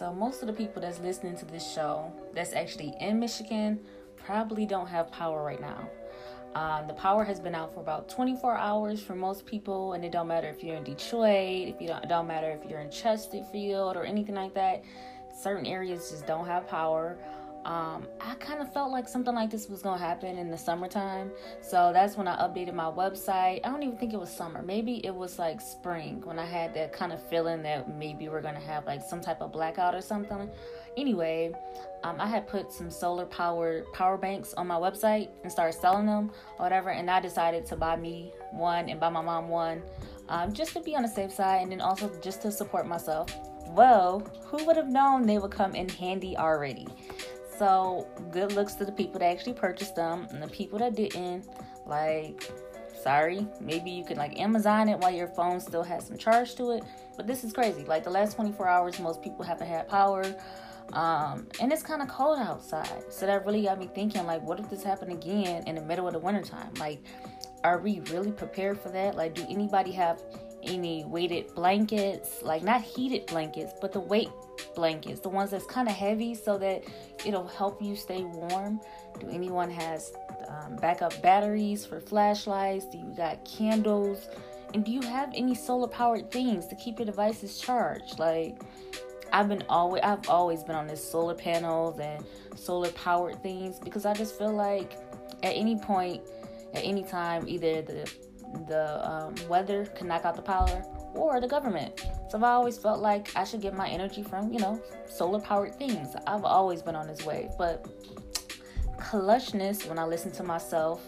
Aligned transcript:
So, 0.00 0.14
most 0.14 0.40
of 0.40 0.46
the 0.46 0.54
people 0.54 0.80
that's 0.80 0.98
listening 1.00 1.36
to 1.36 1.44
this 1.44 1.74
show 1.74 2.10
that's 2.32 2.54
actually 2.54 2.94
in 3.00 3.20
Michigan 3.20 3.78
probably 4.16 4.64
don't 4.64 4.86
have 4.86 5.12
power 5.12 5.44
right 5.44 5.60
now. 5.60 5.90
Um, 6.54 6.86
the 6.86 6.94
power 6.94 7.22
has 7.22 7.38
been 7.38 7.54
out 7.54 7.74
for 7.74 7.80
about 7.80 8.08
24 8.08 8.56
hours 8.56 9.02
for 9.02 9.14
most 9.14 9.44
people, 9.44 9.92
and 9.92 10.02
it 10.02 10.10
don't 10.10 10.26
matter 10.26 10.48
if 10.48 10.64
you're 10.64 10.76
in 10.76 10.84
Detroit, 10.84 11.68
if 11.68 11.82
you 11.82 11.88
don't, 11.88 12.02
it 12.02 12.08
don't 12.08 12.26
matter 12.26 12.50
if 12.50 12.66
you're 12.70 12.80
in 12.80 12.90
Chesterfield 12.90 13.94
or 13.94 14.04
anything 14.04 14.36
like 14.36 14.54
that. 14.54 14.84
Certain 15.38 15.66
areas 15.66 16.08
just 16.10 16.26
don't 16.26 16.46
have 16.46 16.66
power. 16.66 17.18
Um, 17.64 18.06
I 18.20 18.34
kind 18.36 18.62
of 18.62 18.72
felt 18.72 18.90
like 18.90 19.06
something 19.06 19.34
like 19.34 19.50
this 19.50 19.68
was 19.68 19.82
gonna 19.82 19.98
happen 19.98 20.38
in 20.38 20.50
the 20.50 20.56
summertime, 20.56 21.30
so 21.60 21.90
that's 21.92 22.16
when 22.16 22.26
I 22.26 22.36
updated 22.36 22.72
my 22.72 22.90
website. 22.90 23.60
I 23.64 23.68
don't 23.68 23.82
even 23.82 23.98
think 23.98 24.14
it 24.14 24.18
was 24.18 24.34
summer, 24.34 24.62
maybe 24.62 25.04
it 25.04 25.14
was 25.14 25.38
like 25.38 25.60
spring 25.60 26.22
when 26.24 26.38
I 26.38 26.46
had 26.46 26.72
that 26.74 26.94
kind 26.94 27.12
of 27.12 27.22
feeling 27.28 27.62
that 27.64 27.94
maybe 27.98 28.30
we're 28.30 28.40
gonna 28.40 28.60
have 28.60 28.86
like 28.86 29.02
some 29.02 29.20
type 29.20 29.42
of 29.42 29.52
blackout 29.52 29.94
or 29.94 30.00
something. 30.00 30.48
Anyway, 30.96 31.52
um, 32.02 32.16
I 32.18 32.26
had 32.26 32.48
put 32.48 32.72
some 32.72 32.90
solar 32.90 33.26
powered 33.26 33.92
power 33.92 34.16
banks 34.16 34.54
on 34.54 34.66
my 34.66 34.76
website 34.76 35.28
and 35.42 35.52
started 35.52 35.78
selling 35.78 36.06
them 36.06 36.30
or 36.58 36.64
whatever, 36.64 36.88
and 36.90 37.10
I 37.10 37.20
decided 37.20 37.66
to 37.66 37.76
buy 37.76 37.96
me 37.96 38.32
one 38.52 38.88
and 38.88 38.98
buy 38.98 39.10
my 39.10 39.20
mom 39.20 39.48
one, 39.50 39.82
um, 40.30 40.54
just 40.54 40.72
to 40.72 40.80
be 40.80 40.96
on 40.96 41.02
the 41.02 41.08
safe 41.08 41.32
side, 41.32 41.62
and 41.62 41.72
then 41.72 41.82
also 41.82 42.10
just 42.22 42.40
to 42.42 42.50
support 42.50 42.86
myself. 42.86 43.30
Well, 43.68 44.20
who 44.46 44.64
would 44.64 44.76
have 44.76 44.88
known 44.88 45.26
they 45.26 45.38
would 45.38 45.52
come 45.52 45.74
in 45.74 45.88
handy 45.90 46.36
already? 46.36 46.88
So 47.60 48.08
good 48.30 48.52
looks 48.52 48.72
to 48.76 48.86
the 48.86 48.92
people 48.92 49.20
that 49.20 49.26
actually 49.26 49.52
purchased 49.52 49.94
them 49.94 50.26
and 50.30 50.42
the 50.42 50.48
people 50.48 50.78
that 50.78 50.96
didn't. 50.96 51.46
Like, 51.84 52.50
sorry, 53.02 53.46
maybe 53.60 53.90
you 53.90 54.02
can 54.02 54.16
like 54.16 54.40
Amazon 54.40 54.88
it 54.88 54.98
while 54.98 55.12
your 55.12 55.28
phone 55.28 55.60
still 55.60 55.82
has 55.82 56.06
some 56.06 56.16
charge 56.16 56.54
to 56.54 56.70
it. 56.70 56.84
But 57.18 57.26
this 57.26 57.44
is 57.44 57.52
crazy. 57.52 57.84
Like 57.84 58.02
the 58.02 58.10
last 58.10 58.36
24 58.36 58.66
hours, 58.66 58.98
most 58.98 59.20
people 59.20 59.44
haven't 59.44 59.66
had 59.66 59.88
power. 59.88 60.24
Um, 60.94 61.48
and 61.60 61.70
it's 61.70 61.82
kind 61.82 62.00
of 62.00 62.08
cold 62.08 62.38
outside. 62.38 63.12
So 63.12 63.26
that 63.26 63.44
really 63.44 63.64
got 63.64 63.78
me 63.78 63.90
thinking, 63.94 64.24
like, 64.24 64.40
what 64.40 64.58
if 64.58 64.70
this 64.70 64.82
happened 64.82 65.12
again 65.12 65.64
in 65.66 65.74
the 65.74 65.82
middle 65.82 66.06
of 66.06 66.14
the 66.14 66.18
wintertime? 66.18 66.72
Like, 66.78 67.04
are 67.62 67.78
we 67.78 68.00
really 68.10 68.32
prepared 68.32 68.80
for 68.80 68.88
that? 68.88 69.16
Like, 69.16 69.34
do 69.34 69.44
anybody 69.50 69.92
have 69.92 70.22
any 70.62 71.04
weighted 71.04 71.54
blankets? 71.54 72.42
Like, 72.42 72.62
not 72.62 72.82
heated 72.82 73.26
blankets, 73.26 73.72
but 73.80 73.92
the 73.92 74.00
weight 74.00 74.30
blankets, 74.74 75.20
the 75.20 75.28
ones 75.28 75.50
that's 75.50 75.66
kind 75.66 75.88
of 75.88 75.94
heavy 75.94 76.34
so 76.34 76.58
that 76.58 76.84
it'll 77.24 77.46
help 77.46 77.82
you 77.82 77.96
stay 77.96 78.22
warm. 78.22 78.80
Do 79.18 79.28
anyone 79.28 79.70
has 79.70 80.12
um, 80.48 80.76
backup 80.76 81.20
batteries 81.22 81.84
for 81.84 82.00
flashlights? 82.00 82.86
Do 82.86 82.98
you 82.98 83.12
got 83.16 83.44
candles? 83.44 84.28
And 84.74 84.84
do 84.84 84.92
you 84.92 85.02
have 85.02 85.32
any 85.34 85.54
solar 85.54 85.88
powered 85.88 86.30
things 86.30 86.66
to 86.68 86.76
keep 86.76 86.98
your 86.98 87.06
devices 87.06 87.58
charged? 87.58 88.18
Like 88.18 88.60
I've 89.32 89.48
been 89.48 89.64
always 89.68 90.02
I've 90.02 90.28
always 90.28 90.62
been 90.62 90.76
on 90.76 90.86
this 90.86 91.02
solar 91.02 91.34
panels 91.34 91.98
and 91.98 92.24
solar 92.56 92.90
powered 92.92 93.42
things 93.42 93.78
because 93.78 94.06
I 94.06 94.14
just 94.14 94.38
feel 94.38 94.52
like 94.52 94.96
at 95.42 95.54
any 95.54 95.76
point, 95.76 96.22
at 96.74 96.84
any 96.84 97.02
time, 97.02 97.48
either 97.48 97.82
the 97.82 98.10
the 98.66 99.08
um, 99.08 99.34
weather 99.48 99.86
can 99.86 100.08
knock 100.08 100.24
out 100.24 100.36
the 100.36 100.42
power 100.42 100.84
or 101.14 101.40
the 101.40 101.48
government. 101.48 102.06
So 102.28 102.38
I've 102.38 102.44
always 102.44 102.78
felt 102.78 103.00
like 103.00 103.30
I 103.36 103.44
should 103.44 103.60
get 103.60 103.74
my 103.74 103.88
energy 103.88 104.22
from, 104.22 104.52
you 104.52 104.58
know, 104.58 104.80
solar 105.08 105.40
powered 105.40 105.74
things. 105.74 106.14
I've 106.26 106.44
always 106.44 106.82
been 106.82 106.94
on 106.94 107.06
this 107.06 107.24
wave. 107.24 107.50
But 107.58 107.86
clutchness, 108.98 109.88
when 109.88 109.98
I 109.98 110.04
listen 110.04 110.30
to 110.32 110.42
myself, 110.42 111.06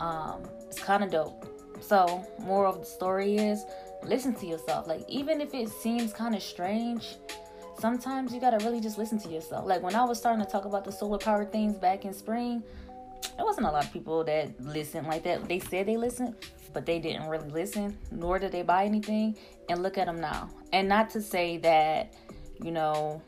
um, 0.00 0.42
it's 0.66 0.78
kind 0.78 1.04
of 1.04 1.10
dope. 1.10 1.46
So, 1.80 2.26
more 2.40 2.66
of 2.66 2.80
the 2.80 2.86
story 2.86 3.36
is 3.36 3.64
listen 4.02 4.34
to 4.36 4.46
yourself. 4.46 4.86
Like, 4.86 5.04
even 5.08 5.40
if 5.40 5.54
it 5.54 5.68
seems 5.68 6.12
kind 6.12 6.34
of 6.34 6.42
strange, 6.42 7.16
sometimes 7.78 8.32
you 8.32 8.40
gotta 8.40 8.64
really 8.64 8.80
just 8.80 8.98
listen 8.98 9.18
to 9.20 9.28
yourself. 9.28 9.66
Like, 9.66 9.82
when 9.82 9.94
I 9.94 10.04
was 10.04 10.18
starting 10.18 10.44
to 10.44 10.50
talk 10.50 10.64
about 10.64 10.84
the 10.84 10.92
solar 10.92 11.18
powered 11.18 11.52
things 11.52 11.76
back 11.76 12.04
in 12.04 12.12
spring, 12.12 12.62
there 13.36 13.44
wasn't 13.44 13.66
a 13.66 13.70
lot 13.70 13.84
of 13.84 13.92
people 13.92 14.24
that 14.24 14.58
listened 14.60 15.06
like 15.06 15.22
that. 15.24 15.46
They 15.48 15.58
said 15.58 15.86
they 15.86 15.96
listened, 15.96 16.34
but 16.76 16.84
they 16.84 16.98
didn't 16.98 17.26
really 17.26 17.48
listen, 17.48 17.96
nor 18.10 18.38
did 18.38 18.52
they 18.52 18.60
buy 18.60 18.84
anything. 18.84 19.34
And 19.70 19.82
look 19.82 19.96
at 19.96 20.04
them 20.04 20.20
now. 20.20 20.50
And 20.74 20.86
not 20.86 21.08
to 21.10 21.22
say 21.22 21.56
that, 21.56 22.12
you 22.62 22.70
know, 22.70 23.22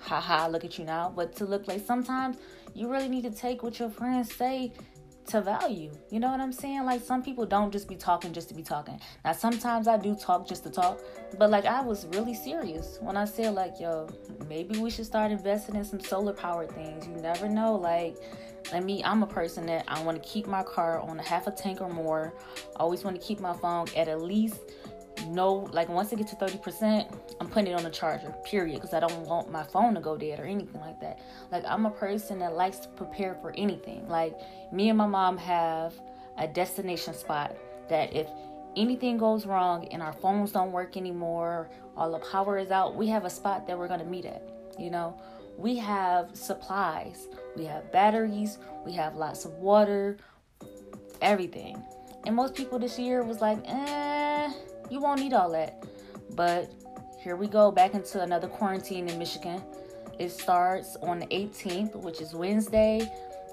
haha, 0.00 0.48
look 0.48 0.64
at 0.64 0.76
you 0.76 0.84
now, 0.84 1.12
but 1.14 1.36
to 1.36 1.44
look 1.44 1.68
like 1.68 1.86
sometimes 1.86 2.38
you 2.74 2.90
really 2.90 3.08
need 3.08 3.22
to 3.22 3.30
take 3.30 3.62
what 3.62 3.78
your 3.78 3.90
friends 3.90 4.34
say 4.34 4.72
to 5.26 5.40
value. 5.40 5.92
You 6.10 6.18
know 6.18 6.32
what 6.32 6.40
I'm 6.40 6.52
saying? 6.52 6.84
Like 6.84 7.00
some 7.00 7.22
people 7.22 7.46
don't 7.46 7.70
just 7.70 7.86
be 7.86 7.94
talking 7.94 8.32
just 8.32 8.48
to 8.48 8.54
be 8.54 8.62
talking. 8.64 9.00
Now 9.24 9.34
sometimes 9.34 9.86
I 9.86 9.96
do 9.96 10.16
talk 10.16 10.48
just 10.48 10.64
to 10.64 10.70
talk, 10.70 10.98
but 11.38 11.48
like 11.48 11.66
I 11.66 11.82
was 11.82 12.06
really 12.08 12.34
serious 12.34 12.98
when 13.00 13.16
I 13.16 13.24
said 13.24 13.54
like, 13.54 13.78
yo, 13.78 14.08
maybe 14.48 14.80
we 14.80 14.90
should 14.90 15.06
start 15.06 15.30
investing 15.30 15.76
in 15.76 15.84
some 15.84 16.00
solar 16.00 16.32
power 16.32 16.66
things. 16.66 17.06
You 17.06 17.14
never 17.22 17.48
know. 17.48 17.76
Like 17.76 18.16
like 18.72 18.84
me, 18.84 19.02
I'm 19.04 19.22
a 19.22 19.26
person 19.26 19.66
that 19.66 19.84
I 19.88 20.02
want 20.02 20.22
to 20.22 20.28
keep 20.28 20.46
my 20.46 20.62
car 20.62 21.00
on 21.00 21.18
a 21.18 21.22
half 21.22 21.46
a 21.46 21.50
tank 21.50 21.80
or 21.80 21.88
more. 21.88 22.34
I 22.76 22.80
always 22.80 23.04
want 23.04 23.20
to 23.20 23.26
keep 23.26 23.40
my 23.40 23.54
phone 23.54 23.86
at 23.96 24.08
at 24.08 24.22
least 24.22 24.60
no 25.28 25.68
like 25.72 25.88
once 25.88 26.12
it 26.12 26.16
gets 26.16 26.30
to 26.30 26.36
30% 26.36 27.14
i'm 27.40 27.48
putting 27.48 27.72
it 27.72 27.74
on 27.74 27.82
the 27.82 27.90
charger 27.90 28.34
period 28.44 28.76
because 28.76 28.94
i 28.94 29.00
don't 29.00 29.26
want 29.26 29.50
my 29.50 29.62
phone 29.62 29.94
to 29.94 30.00
go 30.00 30.16
dead 30.16 30.40
or 30.40 30.44
anything 30.44 30.80
like 30.80 30.98
that. 31.00 31.18
Like 31.50 31.64
i'm 31.66 31.86
a 31.86 31.90
person 31.90 32.38
that 32.38 32.54
likes 32.54 32.78
to 32.78 32.88
prepare 32.88 33.34
for 33.34 33.52
anything. 33.56 34.08
Like 34.08 34.38
me 34.72 34.88
and 34.88 34.98
my 34.98 35.06
mom 35.06 35.36
have 35.38 35.94
a 36.38 36.46
destination 36.46 37.14
spot 37.14 37.56
that 37.88 38.14
if 38.14 38.28
anything 38.76 39.18
goes 39.18 39.46
wrong 39.46 39.86
and 39.88 40.02
our 40.02 40.12
phones 40.12 40.52
don't 40.52 40.72
work 40.72 40.96
anymore 40.96 41.68
all 41.96 42.12
the 42.12 42.18
power 42.18 42.56
is 42.56 42.70
out 42.70 42.94
we 42.94 43.08
have 43.08 43.24
a 43.24 43.30
spot 43.30 43.66
that 43.66 43.76
we're 43.76 43.88
going 43.88 44.00
to 44.00 44.06
meet 44.06 44.24
at 44.24 44.42
you 44.78 44.90
know 44.90 45.20
we 45.60 45.76
have 45.76 46.34
supplies, 46.34 47.28
we 47.54 47.64
have 47.66 47.92
batteries, 47.92 48.58
we 48.86 48.92
have 48.92 49.14
lots 49.14 49.44
of 49.44 49.52
water, 49.52 50.16
everything. 51.20 51.82
And 52.26 52.34
most 52.34 52.54
people 52.54 52.78
this 52.78 52.98
year 52.98 53.22
was 53.22 53.40
like, 53.40 53.58
eh, 53.66 54.50
you 54.90 55.00
won't 55.00 55.20
need 55.20 55.34
all 55.34 55.50
that. 55.52 55.84
But 56.34 56.70
here 57.18 57.36
we 57.36 57.46
go 57.46 57.70
back 57.70 57.94
into 57.94 58.22
another 58.22 58.48
quarantine 58.48 59.08
in 59.08 59.18
Michigan. 59.18 59.62
It 60.18 60.30
starts 60.30 60.96
on 61.02 61.18
the 61.18 61.26
18th, 61.26 61.94
which 61.96 62.20
is 62.20 62.34
Wednesday. 62.34 63.10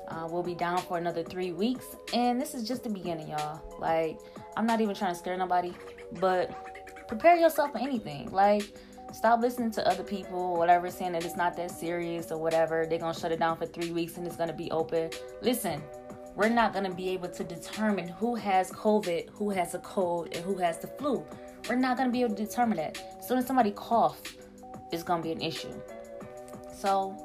Uh, 0.08 0.28
we'll 0.30 0.44
be 0.44 0.56
down 0.56 0.78
for 0.78 0.98
another 0.98 1.24
three 1.24 1.52
weeks. 1.52 1.86
And 2.14 2.40
this 2.40 2.56
is 2.56 2.66
just 2.66 2.84
the 2.84 2.90
beginning, 2.90 3.30
y'all. 3.30 3.62
Like, 3.80 4.18
I'm 4.56 4.66
not 4.66 4.80
even 4.80 4.96
trying 4.96 5.14
to 5.14 5.20
scare 5.20 5.38
nobody, 5.38 5.74
but 6.20 7.08
prepare 7.08 7.36
yourself 7.36 7.74
for 7.74 7.80
anything. 7.80 8.32
Like, 8.32 8.64
Stop 9.14 9.42
listening 9.42 9.72
to 9.72 9.88
other 9.88 10.04
people, 10.04 10.58
whatever, 10.58 10.92
saying 10.92 11.14
that 11.14 11.26
it's 11.26 11.36
not 11.36 11.56
that 11.58 11.72
serious 11.72 12.32
or 12.32 12.38
whatever. 12.38 12.86
They're 12.88 13.00
going 13.00 13.14
to 13.14 13.20
shut 13.20 13.32
it 13.32 13.40
down 13.40 13.58
for 13.58 13.66
three 13.66 13.92
weeks 13.92 14.18
and 14.18 14.28
it's 14.28 14.36
going 14.36 14.50
to 14.50 14.56
be 14.56 14.70
open. 14.72 15.10
Listen, 15.42 15.82
we're 16.36 16.50
not 16.50 16.72
going 16.72 16.86
to 16.86 16.94
be 16.94 17.10
able 17.10 17.30
to 17.30 17.44
determine 17.44 18.08
who 18.08 18.36
has 18.36 18.70
COVID, 18.72 19.30
who 19.32 19.50
has 19.50 19.74
a 19.74 19.80
cold, 19.80 20.30
and 20.36 20.46
who 20.46 20.56
has 20.58 20.78
the 20.78 20.88
flu. 20.88 21.26
We're 21.68 21.76
not 21.76 21.98
going 21.98 22.10
to 22.10 22.14
be 22.14 22.22
able 22.22 22.36
to 22.36 22.46
determine 22.46 22.78
that. 22.78 23.02
As 23.20 23.28
soon 23.28 23.40
as 23.40 23.48
somebody 23.48 23.72
coughs, 23.72 24.36
it's 24.92 25.04
going 25.04 25.22
to 25.22 25.24
be 25.24 25.32
an 25.32 25.42
issue. 25.42 25.74
So 26.72 27.18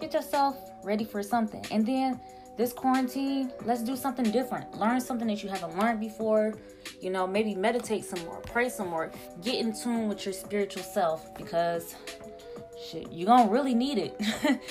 get 0.00 0.14
yourself 0.14 0.56
ready 0.84 1.04
for 1.04 1.22
something. 1.22 1.64
And 1.70 1.84
then 1.84 2.20
this 2.56 2.72
quarantine, 2.72 3.52
let's 3.64 3.82
do 3.82 3.96
something 3.96 4.30
different. 4.30 4.78
Learn 4.78 5.00
something 5.00 5.26
that 5.28 5.42
you 5.42 5.48
haven't 5.48 5.76
learned 5.78 6.00
before. 6.00 6.54
You 7.00 7.10
know, 7.10 7.26
maybe 7.26 7.54
meditate 7.54 8.04
some 8.04 8.24
more, 8.24 8.40
pray 8.40 8.68
some 8.68 8.88
more, 8.88 9.10
get 9.42 9.56
in 9.56 9.72
tune 9.78 10.08
with 10.08 10.24
your 10.24 10.32
spiritual 10.32 10.82
self 10.82 11.34
because 11.36 11.96
shit, 12.80 13.10
you're 13.10 13.26
gonna 13.26 13.50
really 13.50 13.74
need 13.74 13.98
it. 13.98 14.20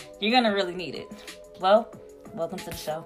you're 0.19 0.31
gonna 0.31 0.53
really 0.53 0.75
need 0.75 0.95
it. 0.95 1.07
Well, 1.59 1.94
welcome 2.33 2.59
to 2.59 2.69
the 2.69 2.75
show. 2.75 3.05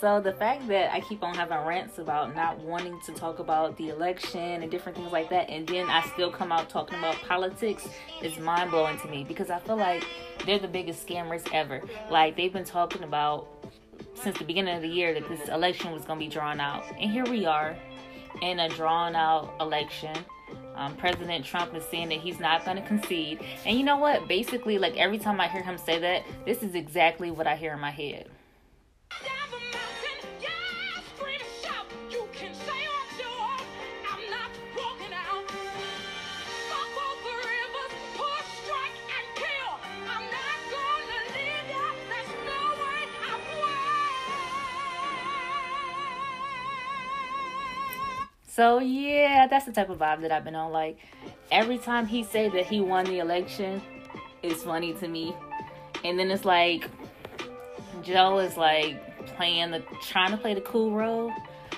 So 0.00 0.20
the 0.20 0.34
fact 0.34 0.68
that 0.68 0.92
I 0.92 1.00
keep 1.00 1.22
on 1.22 1.34
having 1.34 1.58
rants 1.58 1.98
about 1.98 2.34
not 2.34 2.58
wanting 2.58 3.00
to 3.06 3.12
talk 3.12 3.38
about 3.38 3.76
the 3.78 3.88
election 3.88 4.62
and 4.62 4.70
different 4.70 4.98
things 4.98 5.10
like 5.12 5.30
that, 5.30 5.48
and 5.48 5.66
then 5.66 5.88
I 5.88 6.02
still 6.12 6.30
come 6.30 6.52
out 6.52 6.68
talking 6.68 6.98
about 6.98 7.16
politics 7.26 7.88
is 8.22 8.38
mind 8.38 8.70
blowing 8.70 8.98
to 9.00 9.08
me 9.08 9.24
because 9.24 9.50
I 9.50 9.60
feel 9.60 9.76
like 9.76 10.04
they're 10.44 10.58
the 10.58 10.68
biggest 10.68 11.06
scammers 11.06 11.48
ever. 11.52 11.80
Like 12.10 12.36
they've 12.36 12.52
been 12.52 12.64
talking 12.64 13.02
about 13.02 13.63
since 14.14 14.38
the 14.38 14.44
beginning 14.44 14.76
of 14.76 14.82
the 14.82 14.88
year 14.88 15.14
that 15.14 15.28
this 15.28 15.48
election 15.48 15.92
was 15.92 16.04
going 16.04 16.18
to 16.18 16.24
be 16.24 16.30
drawn 16.30 16.60
out. 16.60 16.84
And 17.00 17.10
here 17.10 17.24
we 17.24 17.46
are 17.46 17.76
in 18.42 18.60
a 18.60 18.68
drawn 18.68 19.14
out 19.14 19.54
election. 19.60 20.16
Um, 20.76 20.96
President 20.96 21.44
Trump 21.44 21.74
is 21.74 21.84
saying 21.84 22.08
that 22.08 22.18
he's 22.18 22.40
not 22.40 22.64
going 22.64 22.76
to 22.76 22.86
concede. 22.86 23.40
And 23.64 23.78
you 23.78 23.84
know 23.84 23.96
what? 23.96 24.26
Basically, 24.26 24.78
like 24.78 24.96
every 24.96 25.18
time 25.18 25.40
I 25.40 25.48
hear 25.48 25.62
him 25.62 25.78
say 25.78 25.98
that, 26.00 26.24
this 26.44 26.62
is 26.62 26.74
exactly 26.74 27.30
what 27.30 27.46
I 27.46 27.56
hear 27.56 27.72
in 27.72 27.80
my 27.80 27.90
head. 27.90 28.28
So 48.54 48.78
yeah, 48.78 49.48
that's 49.48 49.64
the 49.64 49.72
type 49.72 49.90
of 49.90 49.98
vibe 49.98 50.20
that 50.20 50.30
I've 50.30 50.44
been 50.44 50.54
on. 50.54 50.70
Like 50.70 50.96
every 51.50 51.76
time 51.76 52.06
he 52.06 52.22
say 52.22 52.48
that 52.50 52.66
he 52.66 52.80
won 52.80 53.04
the 53.04 53.18
election, 53.18 53.82
is 54.44 54.62
funny 54.62 54.92
to 54.94 55.08
me. 55.08 55.34
And 56.04 56.16
then 56.16 56.30
it's 56.30 56.44
like 56.44 56.88
Joe 58.02 58.38
is 58.38 58.56
like 58.56 59.26
playing 59.34 59.72
the 59.72 59.82
trying 60.02 60.30
to 60.30 60.36
play 60.36 60.54
the 60.54 60.60
cool 60.60 60.92
role. 60.92 61.32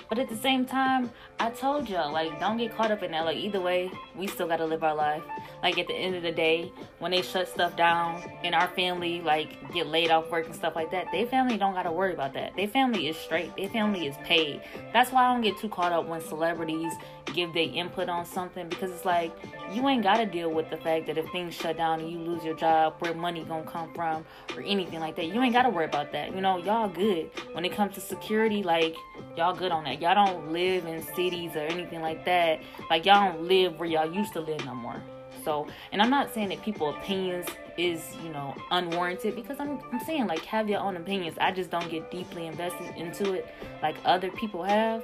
But 0.07 0.19
at 0.19 0.29
the 0.29 0.37
same 0.37 0.65
time, 0.65 1.09
I 1.39 1.51
told 1.51 1.87
y'all, 1.87 2.11
like, 2.11 2.39
don't 2.39 2.57
get 2.57 2.75
caught 2.75 2.89
up 2.89 3.03
in 3.03 3.11
that. 3.11 3.23
Like, 3.23 3.37
either 3.37 3.61
way, 3.61 3.91
we 4.15 4.25
still 4.25 4.47
gotta 4.47 4.65
live 4.65 4.83
our 4.83 4.95
life. 4.95 5.21
Like, 5.61 5.77
at 5.77 5.87
the 5.87 5.93
end 5.93 6.15
of 6.15 6.23
the 6.23 6.31
day, 6.31 6.71
when 6.97 7.11
they 7.11 7.21
shut 7.21 7.47
stuff 7.47 7.75
down 7.77 8.23
and 8.43 8.55
our 8.55 8.67
family, 8.69 9.21
like, 9.21 9.71
get 9.71 9.85
laid 9.85 10.09
off 10.09 10.31
work 10.31 10.47
and 10.47 10.55
stuff 10.55 10.75
like 10.75 10.89
that, 10.91 11.11
their 11.11 11.27
family 11.27 11.57
don't 11.57 11.75
gotta 11.75 11.91
worry 11.91 12.13
about 12.13 12.33
that. 12.33 12.55
Their 12.55 12.67
family 12.67 13.07
is 13.07 13.15
straight. 13.17 13.55
Their 13.55 13.69
family 13.69 14.07
is 14.07 14.15
paid. 14.23 14.61
That's 14.93 15.11
why 15.11 15.25
I 15.25 15.33
don't 15.33 15.43
get 15.43 15.59
too 15.59 15.69
caught 15.69 15.91
up 15.91 16.07
when 16.07 16.21
celebrities 16.21 16.91
give 17.33 17.53
their 17.53 17.69
input 17.69 18.09
on 18.09 18.25
something 18.25 18.67
because 18.69 18.91
it's 18.91 19.05
like 19.05 19.31
you 19.71 19.87
ain't 19.87 20.03
got 20.03 20.17
to 20.17 20.25
deal 20.25 20.51
with 20.51 20.69
the 20.69 20.77
fact 20.77 21.07
that 21.07 21.17
if 21.17 21.29
things 21.31 21.53
shut 21.53 21.77
down 21.77 21.99
and 21.99 22.09
you 22.11 22.17
lose 22.17 22.43
your 22.43 22.55
job 22.55 22.95
where 22.99 23.13
money 23.13 23.43
gonna 23.43 23.63
come 23.63 23.93
from 23.93 24.25
or 24.55 24.61
anything 24.61 24.99
like 24.99 25.15
that 25.15 25.25
you 25.25 25.41
ain't 25.41 25.53
got 25.53 25.63
to 25.63 25.69
worry 25.69 25.85
about 25.85 26.11
that 26.11 26.33
you 26.33 26.41
know 26.41 26.57
y'all 26.57 26.89
good 26.89 27.29
when 27.53 27.65
it 27.65 27.71
comes 27.71 27.93
to 27.93 28.01
security 28.01 28.63
like 28.63 28.95
y'all 29.35 29.55
good 29.55 29.71
on 29.71 29.83
that 29.83 30.01
y'all 30.01 30.15
don't 30.15 30.51
live 30.51 30.85
in 30.85 31.01
cities 31.27 31.55
or 31.55 31.59
anything 31.59 32.01
like 32.01 32.23
that 32.25 32.59
like 32.89 33.05
y'all 33.05 33.31
don't 33.31 33.43
live 33.43 33.79
where 33.79 33.89
y'all 33.89 34.11
used 34.11 34.33
to 34.33 34.39
live 34.39 34.63
no 34.65 34.75
more 34.75 35.01
so 35.43 35.67
and 35.91 36.01
i'm 36.01 36.09
not 36.09 36.33
saying 36.33 36.49
that 36.49 36.61
people 36.61 36.89
opinions 36.89 37.45
is 37.77 38.01
you 38.23 38.29
know 38.29 38.55
unwarranted 38.71 39.35
because 39.35 39.59
I'm, 39.59 39.79
I'm 39.91 39.99
saying 39.99 40.27
like 40.27 40.43
have 40.45 40.69
your 40.69 40.79
own 40.79 40.95
opinions 40.95 41.37
i 41.39 41.51
just 41.51 41.69
don't 41.69 41.89
get 41.89 42.09
deeply 42.11 42.47
invested 42.47 42.95
into 42.95 43.33
it 43.33 43.47
like 43.81 43.95
other 44.05 44.31
people 44.31 44.63
have 44.63 45.03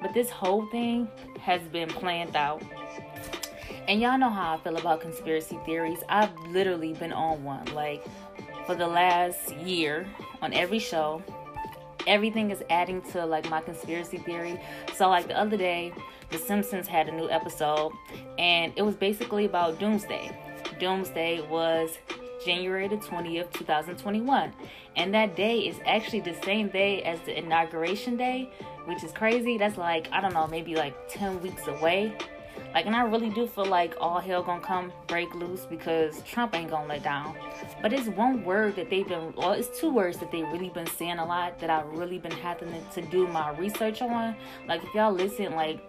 but 0.00 0.14
this 0.14 0.30
whole 0.30 0.66
thing 0.66 1.08
has 1.40 1.60
been 1.62 1.88
planned 1.88 2.36
out. 2.36 2.62
And 3.88 4.00
y'all 4.00 4.18
know 4.18 4.30
how 4.30 4.54
I 4.54 4.58
feel 4.58 4.76
about 4.76 5.00
conspiracy 5.00 5.58
theories. 5.64 5.98
I've 6.08 6.34
literally 6.48 6.92
been 6.92 7.12
on 7.12 7.42
one. 7.42 7.64
Like 7.74 8.04
for 8.66 8.74
the 8.74 8.86
last 8.86 9.54
year 9.56 10.06
on 10.42 10.52
every 10.52 10.78
show, 10.78 11.22
everything 12.06 12.50
is 12.50 12.62
adding 12.70 13.02
to 13.12 13.24
like 13.24 13.48
my 13.50 13.60
conspiracy 13.60 14.18
theory. 14.18 14.60
So 14.94 15.08
like 15.08 15.28
the 15.28 15.38
other 15.38 15.56
day, 15.56 15.92
The 16.30 16.38
Simpsons 16.38 16.86
had 16.86 17.08
a 17.08 17.12
new 17.12 17.28
episode 17.30 17.92
and 18.38 18.72
it 18.76 18.82
was 18.82 18.94
basically 18.94 19.44
about 19.44 19.78
doomsday. 19.78 20.30
Doomsday 20.78 21.46
was 21.48 21.98
January 22.44 22.88
the 22.88 22.96
20th, 22.96 23.52
2021. 23.52 24.52
And 24.96 25.14
that 25.14 25.36
day 25.36 25.60
is 25.60 25.76
actually 25.86 26.20
the 26.20 26.36
same 26.44 26.68
day 26.68 27.02
as 27.02 27.20
the 27.20 27.36
inauguration 27.38 28.16
day, 28.16 28.50
which 28.84 29.04
is 29.04 29.12
crazy. 29.12 29.58
That's 29.58 29.76
like, 29.76 30.08
I 30.12 30.20
don't 30.20 30.34
know, 30.34 30.46
maybe 30.46 30.74
like 30.74 30.94
10 31.08 31.42
weeks 31.42 31.66
away. 31.66 32.16
Like, 32.78 32.86
and 32.86 32.94
I 32.94 33.02
really 33.02 33.30
do 33.30 33.48
feel 33.48 33.66
like 33.66 33.96
all 34.00 34.20
hell 34.20 34.40
gonna 34.40 34.60
come 34.60 34.92
break 35.08 35.34
loose 35.34 35.66
because 35.66 36.22
Trump 36.22 36.54
ain't 36.54 36.70
gonna 36.70 36.86
let 36.86 37.02
down. 37.02 37.36
But 37.82 37.92
it's 37.92 38.06
one 38.06 38.44
word 38.44 38.76
that 38.76 38.88
they've 38.88 39.08
been, 39.08 39.34
well, 39.34 39.50
it's 39.50 39.80
two 39.80 39.92
words 39.92 40.18
that 40.18 40.30
they 40.30 40.44
really 40.44 40.68
been 40.68 40.86
saying 40.86 41.18
a 41.18 41.26
lot 41.26 41.58
that 41.58 41.70
I've 41.70 41.88
really 41.88 42.18
been 42.20 42.30
having 42.30 42.72
to 42.94 43.02
do 43.02 43.26
my 43.26 43.50
research 43.58 44.00
on. 44.00 44.36
Like, 44.68 44.84
if 44.84 44.94
y'all 44.94 45.12
listen, 45.12 45.56
like, 45.56 45.80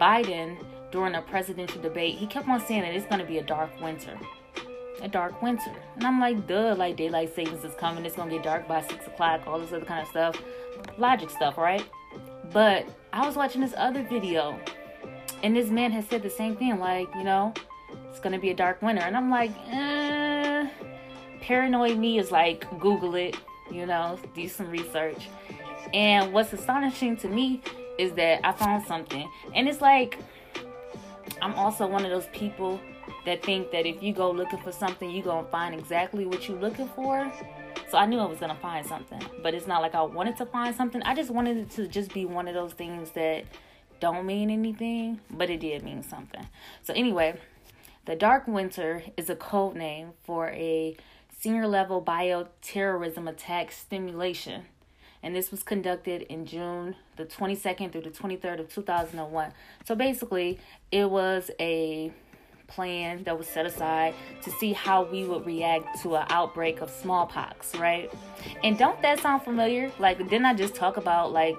Biden 0.00 0.64
during 0.92 1.16
a 1.16 1.22
presidential 1.22 1.82
debate, 1.82 2.14
he 2.14 2.24
kept 2.28 2.48
on 2.48 2.64
saying 2.64 2.82
that 2.82 2.94
it's 2.94 3.06
gonna 3.06 3.26
be 3.26 3.38
a 3.38 3.42
dark 3.42 3.70
winter 3.80 4.16
a 5.02 5.08
dark 5.08 5.42
winter. 5.42 5.72
And 5.96 6.04
I'm 6.04 6.20
like, 6.20 6.46
duh, 6.46 6.74
like 6.76 6.96
daylight 6.96 7.34
savings 7.34 7.64
is 7.64 7.74
coming. 7.74 8.04
It's 8.04 8.14
gonna 8.14 8.30
get 8.30 8.44
dark 8.44 8.68
by 8.68 8.82
six 8.82 9.06
o'clock, 9.08 9.42
all 9.46 9.58
this 9.58 9.72
other 9.72 9.84
kind 9.84 10.02
of 10.02 10.08
stuff. 10.08 10.40
Logic 10.98 11.30
stuff, 11.30 11.58
right? 11.58 11.84
But 12.52 12.86
I 13.12 13.26
was 13.26 13.36
watching 13.36 13.60
this 13.60 13.74
other 13.76 14.02
video, 14.02 14.58
and 15.42 15.56
this 15.56 15.70
man 15.70 15.90
has 15.92 16.06
said 16.06 16.22
the 16.22 16.30
same 16.30 16.56
thing, 16.56 16.78
like, 16.78 17.08
you 17.14 17.24
know, 17.24 17.52
it's 18.10 18.20
gonna 18.20 18.38
be 18.38 18.50
a 18.50 18.54
dark 18.54 18.82
winter. 18.82 19.02
And 19.02 19.16
I'm 19.16 19.30
like, 19.30 19.52
eh. 19.70 20.68
Paranoid 21.40 21.96
me 21.96 22.18
is 22.18 22.30
like, 22.30 22.68
Google 22.78 23.14
it, 23.14 23.36
you 23.70 23.86
know, 23.86 24.18
do 24.34 24.48
some 24.48 24.70
research. 24.70 25.28
And 25.94 26.32
what's 26.32 26.52
astonishing 26.52 27.16
to 27.18 27.28
me 27.28 27.62
is 27.98 28.12
that 28.12 28.40
I 28.44 28.52
found 28.52 28.86
something. 28.86 29.28
And 29.54 29.68
it's 29.68 29.80
like, 29.80 30.18
I'm 31.40 31.54
also 31.54 31.86
one 31.86 32.04
of 32.04 32.10
those 32.10 32.26
people 32.32 32.80
that 33.24 33.42
think 33.42 33.70
that 33.70 33.86
if 33.86 34.02
you 34.02 34.12
go 34.12 34.30
looking 34.30 34.58
for 34.58 34.72
something, 34.72 35.10
you're 35.10 35.22
to 35.44 35.50
find 35.50 35.74
exactly 35.74 36.26
what 36.26 36.48
you're 36.48 36.58
looking 36.58 36.88
for. 36.88 37.30
So 37.90 37.96
I 37.96 38.06
knew 38.06 38.18
I 38.18 38.26
was 38.26 38.38
to 38.54 38.60
find 38.60 38.84
something. 38.86 39.22
But 39.42 39.54
it's 39.54 39.66
not 39.66 39.82
like 39.82 39.94
I 39.94 40.02
wanted 40.02 40.36
to 40.38 40.46
find 40.46 40.74
something. 40.74 41.02
I 41.02 41.14
just 41.14 41.30
wanted 41.30 41.56
it 41.56 41.70
to 41.72 41.88
just 41.88 42.12
be 42.12 42.24
one 42.24 42.48
of 42.48 42.54
those 42.54 42.72
things 42.72 43.10
that 43.12 43.44
don't 44.00 44.26
mean 44.26 44.50
anything, 44.50 45.20
but 45.30 45.50
it 45.50 45.60
did 45.60 45.82
mean 45.82 46.02
something. 46.02 46.46
So, 46.82 46.92
anyway, 46.94 47.38
the 48.04 48.16
Dark 48.16 48.46
Winter 48.46 49.02
is 49.16 49.28
a 49.28 49.36
code 49.36 49.76
name 49.76 50.12
for 50.24 50.48
a 50.48 50.96
senior 51.38 51.66
level 51.66 52.02
bioterrorism 52.02 53.28
attack 53.28 53.72
stimulation. 53.72 54.64
And 55.22 55.34
this 55.34 55.50
was 55.50 55.62
conducted 55.62 56.22
in 56.22 56.46
June 56.46 56.94
the 57.16 57.24
22nd 57.24 57.92
through 57.92 58.02
the 58.02 58.10
23rd 58.10 58.60
of 58.60 58.72
2001. 58.72 59.52
So 59.84 59.94
basically, 59.94 60.58
it 60.92 61.10
was 61.10 61.50
a 61.60 62.12
plan 62.68 63.24
that 63.24 63.36
was 63.36 63.48
set 63.48 63.66
aside 63.66 64.14
to 64.42 64.50
see 64.52 64.72
how 64.72 65.02
we 65.02 65.24
would 65.24 65.44
react 65.44 66.00
to 66.02 66.14
an 66.14 66.26
outbreak 66.30 66.80
of 66.80 66.90
smallpox, 66.90 67.74
right? 67.74 68.12
And 68.62 68.78
don't 68.78 69.00
that 69.02 69.20
sound 69.20 69.42
familiar? 69.42 69.90
Like, 69.98 70.18
didn't 70.18 70.44
I 70.44 70.54
just 70.54 70.74
talk 70.74 70.96
about 70.96 71.32
like 71.32 71.56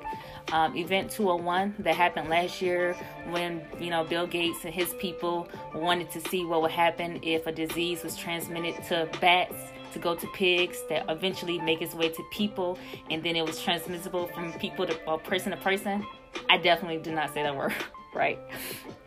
um, 0.53 0.75
Event 0.77 1.11
201 1.11 1.75
that 1.79 1.95
happened 1.95 2.29
last 2.29 2.61
year 2.61 2.95
when, 3.29 3.61
you 3.79 3.89
know, 3.89 4.03
Bill 4.03 4.25
Gates 4.25 4.63
and 4.63 4.73
his 4.73 4.93
people 4.95 5.49
wanted 5.75 6.09
to 6.11 6.21
see 6.29 6.45
what 6.45 6.61
would 6.61 6.71
happen 6.71 7.19
if 7.21 7.45
a 7.47 7.51
disease 7.51 8.03
was 8.03 8.15
transmitted 8.15 8.81
to 8.85 9.09
bats 9.19 9.55
to 9.93 9.99
go 9.99 10.15
to 10.15 10.27
pigs 10.27 10.83
that 10.87 11.03
eventually 11.09 11.59
make 11.59 11.81
its 11.81 11.95
way 11.95 12.09
to 12.09 12.23
people 12.31 12.77
and 13.09 13.23
then 13.23 13.35
it 13.35 13.45
was 13.45 13.59
transmissible 13.59 14.27
from 14.27 14.53
people 14.53 14.85
to 14.85 15.09
uh, 15.09 15.17
person 15.17 15.51
to 15.51 15.57
person? 15.57 16.05
I 16.47 16.57
definitely 16.57 16.99
did 16.99 17.15
not 17.15 17.33
say 17.33 17.43
that 17.43 17.55
word. 17.55 17.73
right? 18.13 18.39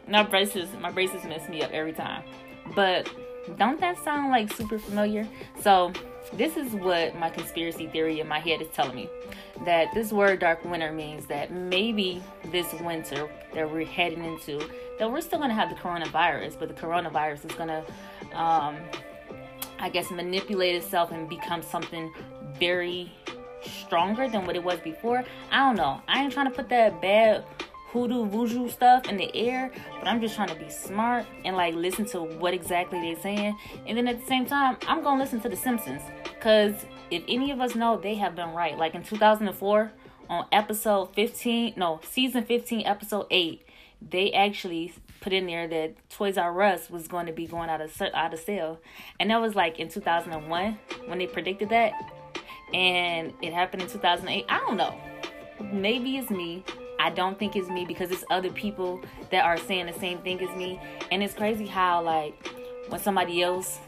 My 0.08 0.22
braces, 0.22 0.69
my 0.81 0.90
braces 0.90 1.25
mess 1.25 1.49
me 1.49 1.62
up 1.62 1.70
every 1.72 1.93
time. 1.93 2.22
But 2.75 3.12
don't 3.56 3.81
that 3.81 3.99
sound 4.02 4.31
like 4.31 4.52
super 4.52 4.78
familiar? 4.78 5.26
So 5.60 5.93
this 6.32 6.56
is 6.56 6.72
what 6.72 7.14
my 7.16 7.28
conspiracy 7.28 7.87
theory 7.88 8.20
in 8.20 8.28
my 8.28 8.38
head 8.38 8.62
is 8.62 8.69
telling 8.69 8.94
me 8.94 9.08
that 9.64 9.93
this 9.94 10.12
word 10.12 10.40
dark 10.40 10.64
winter 10.64 10.93
means 10.93 11.26
that 11.26 11.52
maybe 11.52 12.22
this 12.50 12.72
winter 12.81 13.28
that 13.54 13.70
we're 13.70 13.84
heading 13.84 14.25
into 14.25 14.58
that 14.99 15.10
we're 15.10 15.20
still 15.20 15.38
going 15.38 15.50
to 15.50 15.54
have 15.54 15.69
the 15.69 15.75
coronavirus 15.76 16.58
but 16.58 16.69
the 16.69 16.75
coronavirus 16.75 17.44
is 17.44 17.56
going 17.56 17.69
to 17.69 17.84
um, 18.40 18.76
i 19.78 19.88
guess 19.88 20.10
manipulate 20.10 20.75
itself 20.75 21.12
and 21.12 21.28
become 21.28 21.62
something 21.62 22.12
very 22.59 23.12
stronger 23.62 24.28
than 24.28 24.47
what 24.47 24.56
it 24.56 24.64
was 24.64 24.78
before 24.80 25.23
i 25.50 25.59
don't 25.59 25.76
know 25.76 26.00
i 26.09 26.23
ain't 26.23 26.32
trying 26.32 26.47
to 26.47 26.52
put 26.52 26.68
that 26.68 27.00
bad 27.00 27.44
hoodoo 27.92 28.25
voodoo 28.25 28.68
stuff 28.68 29.08
in 29.08 29.16
the 29.18 29.34
air, 29.37 29.70
but 29.99 30.08
I'm 30.08 30.20
just 30.20 30.34
trying 30.34 30.49
to 30.49 30.54
be 30.54 30.70
smart 30.70 31.26
and 31.44 31.56
like 31.56 31.75
listen 31.75 32.06
to 32.06 32.22
what 32.22 32.54
exactly 32.54 33.00
they're 33.00 33.20
saying. 33.20 33.56
And 33.87 33.99
then 33.99 34.08
at 34.08 34.20
the 34.20 34.26
same 34.26 34.46
time, 34.46 34.76
I'm 34.88 35.02
gonna 35.02 35.22
listen 35.22 35.40
to 35.40 35.49
The 35.49 35.56
Simpsons 35.56 36.02
because 36.25 36.87
if 37.11 37.22
any 37.28 37.50
of 37.50 37.61
us 37.61 37.75
know, 37.75 37.99
they 37.99 38.14
have 38.14 38.34
been 38.34 38.52
right. 38.52 38.76
Like 38.76 38.94
in 38.94 39.02
2004 39.02 39.92
on 40.30 40.46
episode 40.50 41.14
15, 41.14 41.75
no, 41.76 42.00
season 42.08 42.44
15, 42.44 42.87
episode 42.87 43.26
8, 43.30 43.66
they 44.11 44.32
actually 44.32 44.94
put 45.20 45.32
in 45.32 45.46
there 45.46 45.68
that 45.68 45.94
Toys 46.08 46.38
R 46.38 46.62
Us 46.62 46.88
was 46.88 47.06
going 47.06 47.26
to 47.26 47.32
be 47.32 47.46
going 47.46 47.68
out 47.68 47.80
of 47.80 48.00
out 48.14 48.32
of 48.32 48.40
sale, 48.40 48.80
and 49.20 49.30
that 49.30 49.40
was 49.40 49.54
like 49.54 49.78
in 49.78 49.88
2001 49.88 50.78
when 51.06 51.18
they 51.18 51.26
predicted 51.26 51.68
that, 51.68 51.92
and 52.72 53.34
it 53.42 53.52
happened 53.52 53.82
in 53.82 53.88
2008. 53.88 54.46
I 54.49 54.58
don't 54.61 54.76
know. 54.76 54.99
Maybe 55.61 56.16
it's 56.16 56.30
me. 56.30 56.64
I 57.02 57.11
don't 57.11 57.37
think 57.37 57.56
it's 57.56 57.68
me 57.68 57.85
because 57.85 58.12
it's 58.12 58.25
other 58.30 58.50
people 58.50 59.00
that 59.30 59.44
are 59.44 59.56
saying 59.56 59.87
the 59.87 59.92
same 59.92 60.18
thing 60.18 60.40
as 60.40 60.56
me. 60.56 60.80
And 61.11 61.21
it's 61.21 61.35
crazy 61.35 61.66
how 61.66 62.00
like 62.00 62.49
when 62.88 63.00
somebody 63.00 63.42
else 63.42 63.80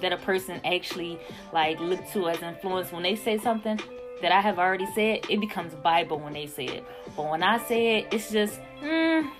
that 0.00 0.12
a 0.12 0.16
person 0.16 0.60
actually 0.64 1.20
like 1.52 1.78
look 1.78 2.00
to 2.12 2.28
as 2.28 2.42
influence 2.42 2.90
when 2.90 3.04
they 3.04 3.14
say 3.14 3.38
something 3.38 3.78
that 4.22 4.32
I 4.32 4.40
have 4.40 4.58
already 4.58 4.86
said, 4.94 5.20
it 5.30 5.38
becomes 5.38 5.72
Bible 5.76 6.18
when 6.18 6.32
they 6.32 6.46
say 6.46 6.64
it. 6.66 6.84
But 7.16 7.30
when 7.30 7.44
I 7.44 7.58
say 7.58 7.98
it, 7.98 8.08
it's 8.12 8.32
just 8.32 8.58
mm, 8.82 9.30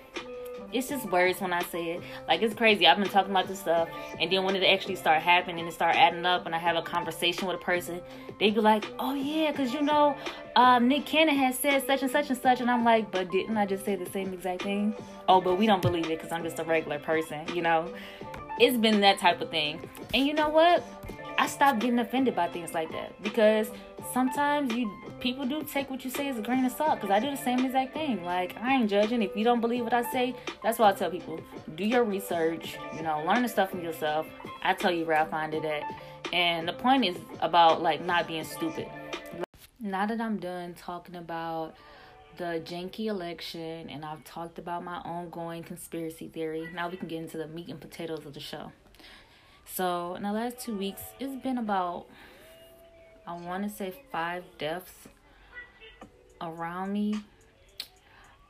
it's 0.72 0.88
just 0.88 1.10
words 1.10 1.40
when 1.40 1.52
I 1.52 1.62
say 1.64 1.92
it. 1.92 2.02
Like 2.26 2.42
it's 2.42 2.54
crazy. 2.54 2.86
I've 2.86 2.98
been 2.98 3.08
talking 3.08 3.30
about 3.30 3.48
this 3.48 3.60
stuff, 3.60 3.88
and 4.20 4.30
then 4.30 4.44
when 4.44 4.56
it 4.56 4.64
actually 4.64 4.96
start 4.96 5.22
happening 5.22 5.60
and 5.60 5.68
it 5.68 5.72
start 5.72 5.96
adding 5.96 6.24
up, 6.26 6.46
and 6.46 6.54
I 6.54 6.58
have 6.58 6.76
a 6.76 6.82
conversation 6.82 7.46
with 7.46 7.56
a 7.56 7.64
person, 7.64 8.00
they 8.38 8.50
be 8.50 8.60
like, 8.60 8.84
"Oh 8.98 9.14
yeah, 9.14 9.52
cause 9.52 9.72
you 9.72 9.82
know, 9.82 10.16
um, 10.56 10.88
Nick 10.88 11.06
Cannon 11.06 11.36
has 11.36 11.58
said 11.58 11.86
such 11.86 12.02
and 12.02 12.10
such 12.10 12.30
and 12.30 12.38
such," 12.38 12.60
and 12.60 12.70
I'm 12.70 12.84
like, 12.84 13.10
"But 13.10 13.30
didn't 13.30 13.56
I 13.56 13.66
just 13.66 13.84
say 13.84 13.96
the 13.96 14.10
same 14.10 14.32
exact 14.32 14.62
thing?" 14.62 14.94
Oh, 15.28 15.40
but 15.40 15.58
we 15.58 15.66
don't 15.66 15.82
believe 15.82 16.06
it 16.06 16.18
because 16.18 16.32
I'm 16.32 16.42
just 16.42 16.58
a 16.58 16.64
regular 16.64 16.98
person, 16.98 17.46
you 17.54 17.62
know. 17.62 17.92
It's 18.60 18.76
been 18.76 19.00
that 19.00 19.18
type 19.18 19.40
of 19.40 19.50
thing, 19.50 19.88
and 20.12 20.26
you 20.26 20.34
know 20.34 20.48
what? 20.48 20.82
I 21.38 21.46
stopped 21.46 21.78
getting 21.78 22.00
offended 22.00 22.34
by 22.34 22.48
things 22.48 22.74
like 22.74 22.90
that 22.90 23.22
because 23.22 23.70
sometimes 24.12 24.74
you 24.74 24.90
people 25.20 25.46
do 25.46 25.62
take 25.62 25.88
what 25.88 26.04
you 26.04 26.10
say 26.10 26.28
as 26.28 26.36
a 26.36 26.42
grain 26.42 26.64
of 26.64 26.72
salt 26.72 27.00
because 27.00 27.10
I 27.10 27.20
do 27.20 27.30
the 27.30 27.36
same 27.36 27.64
exact 27.64 27.94
thing. 27.94 28.24
Like 28.24 28.56
I 28.60 28.74
ain't 28.74 28.90
judging. 28.90 29.22
If 29.22 29.36
you 29.36 29.44
don't 29.44 29.60
believe 29.60 29.84
what 29.84 29.94
I 29.94 30.02
say, 30.10 30.34
that's 30.64 30.80
why 30.80 30.90
I 30.90 30.92
tell 30.94 31.12
people 31.12 31.40
do 31.76 31.84
your 31.84 32.02
research. 32.02 32.76
You 32.96 33.02
know, 33.02 33.24
learn 33.24 33.42
the 33.42 33.48
stuff 33.48 33.70
from 33.70 33.82
yourself. 33.82 34.26
I 34.64 34.74
tell 34.74 34.90
you 34.90 35.04
where 35.04 35.16
I 35.16 35.26
find 35.26 35.54
it 35.54 35.64
at. 35.64 35.84
And 36.32 36.66
the 36.66 36.72
point 36.72 37.04
is 37.04 37.16
about 37.38 37.82
like 37.82 38.04
not 38.04 38.26
being 38.26 38.44
stupid. 38.44 38.88
Now 39.78 40.06
that 40.06 40.20
I'm 40.20 40.38
done 40.38 40.74
talking 40.74 41.14
about 41.14 41.76
the 42.36 42.60
janky 42.64 43.06
election 43.06 43.88
and 43.88 44.04
I've 44.04 44.24
talked 44.24 44.58
about 44.58 44.82
my 44.82 44.96
ongoing 44.96 45.62
conspiracy 45.62 46.26
theory, 46.26 46.68
now 46.74 46.88
we 46.88 46.96
can 46.96 47.06
get 47.06 47.18
into 47.18 47.38
the 47.38 47.46
meat 47.46 47.68
and 47.68 47.80
potatoes 47.80 48.26
of 48.26 48.34
the 48.34 48.40
show. 48.40 48.72
So, 49.74 50.14
in 50.14 50.22
the 50.22 50.32
last 50.32 50.58
two 50.58 50.76
weeks, 50.76 51.02
it's 51.20 51.40
been 51.42 51.58
about, 51.58 52.06
I 53.26 53.34
want 53.34 53.62
to 53.62 53.68
say, 53.68 53.94
five 54.10 54.44
deaths 54.58 54.92
around 56.40 56.92
me. 56.92 57.20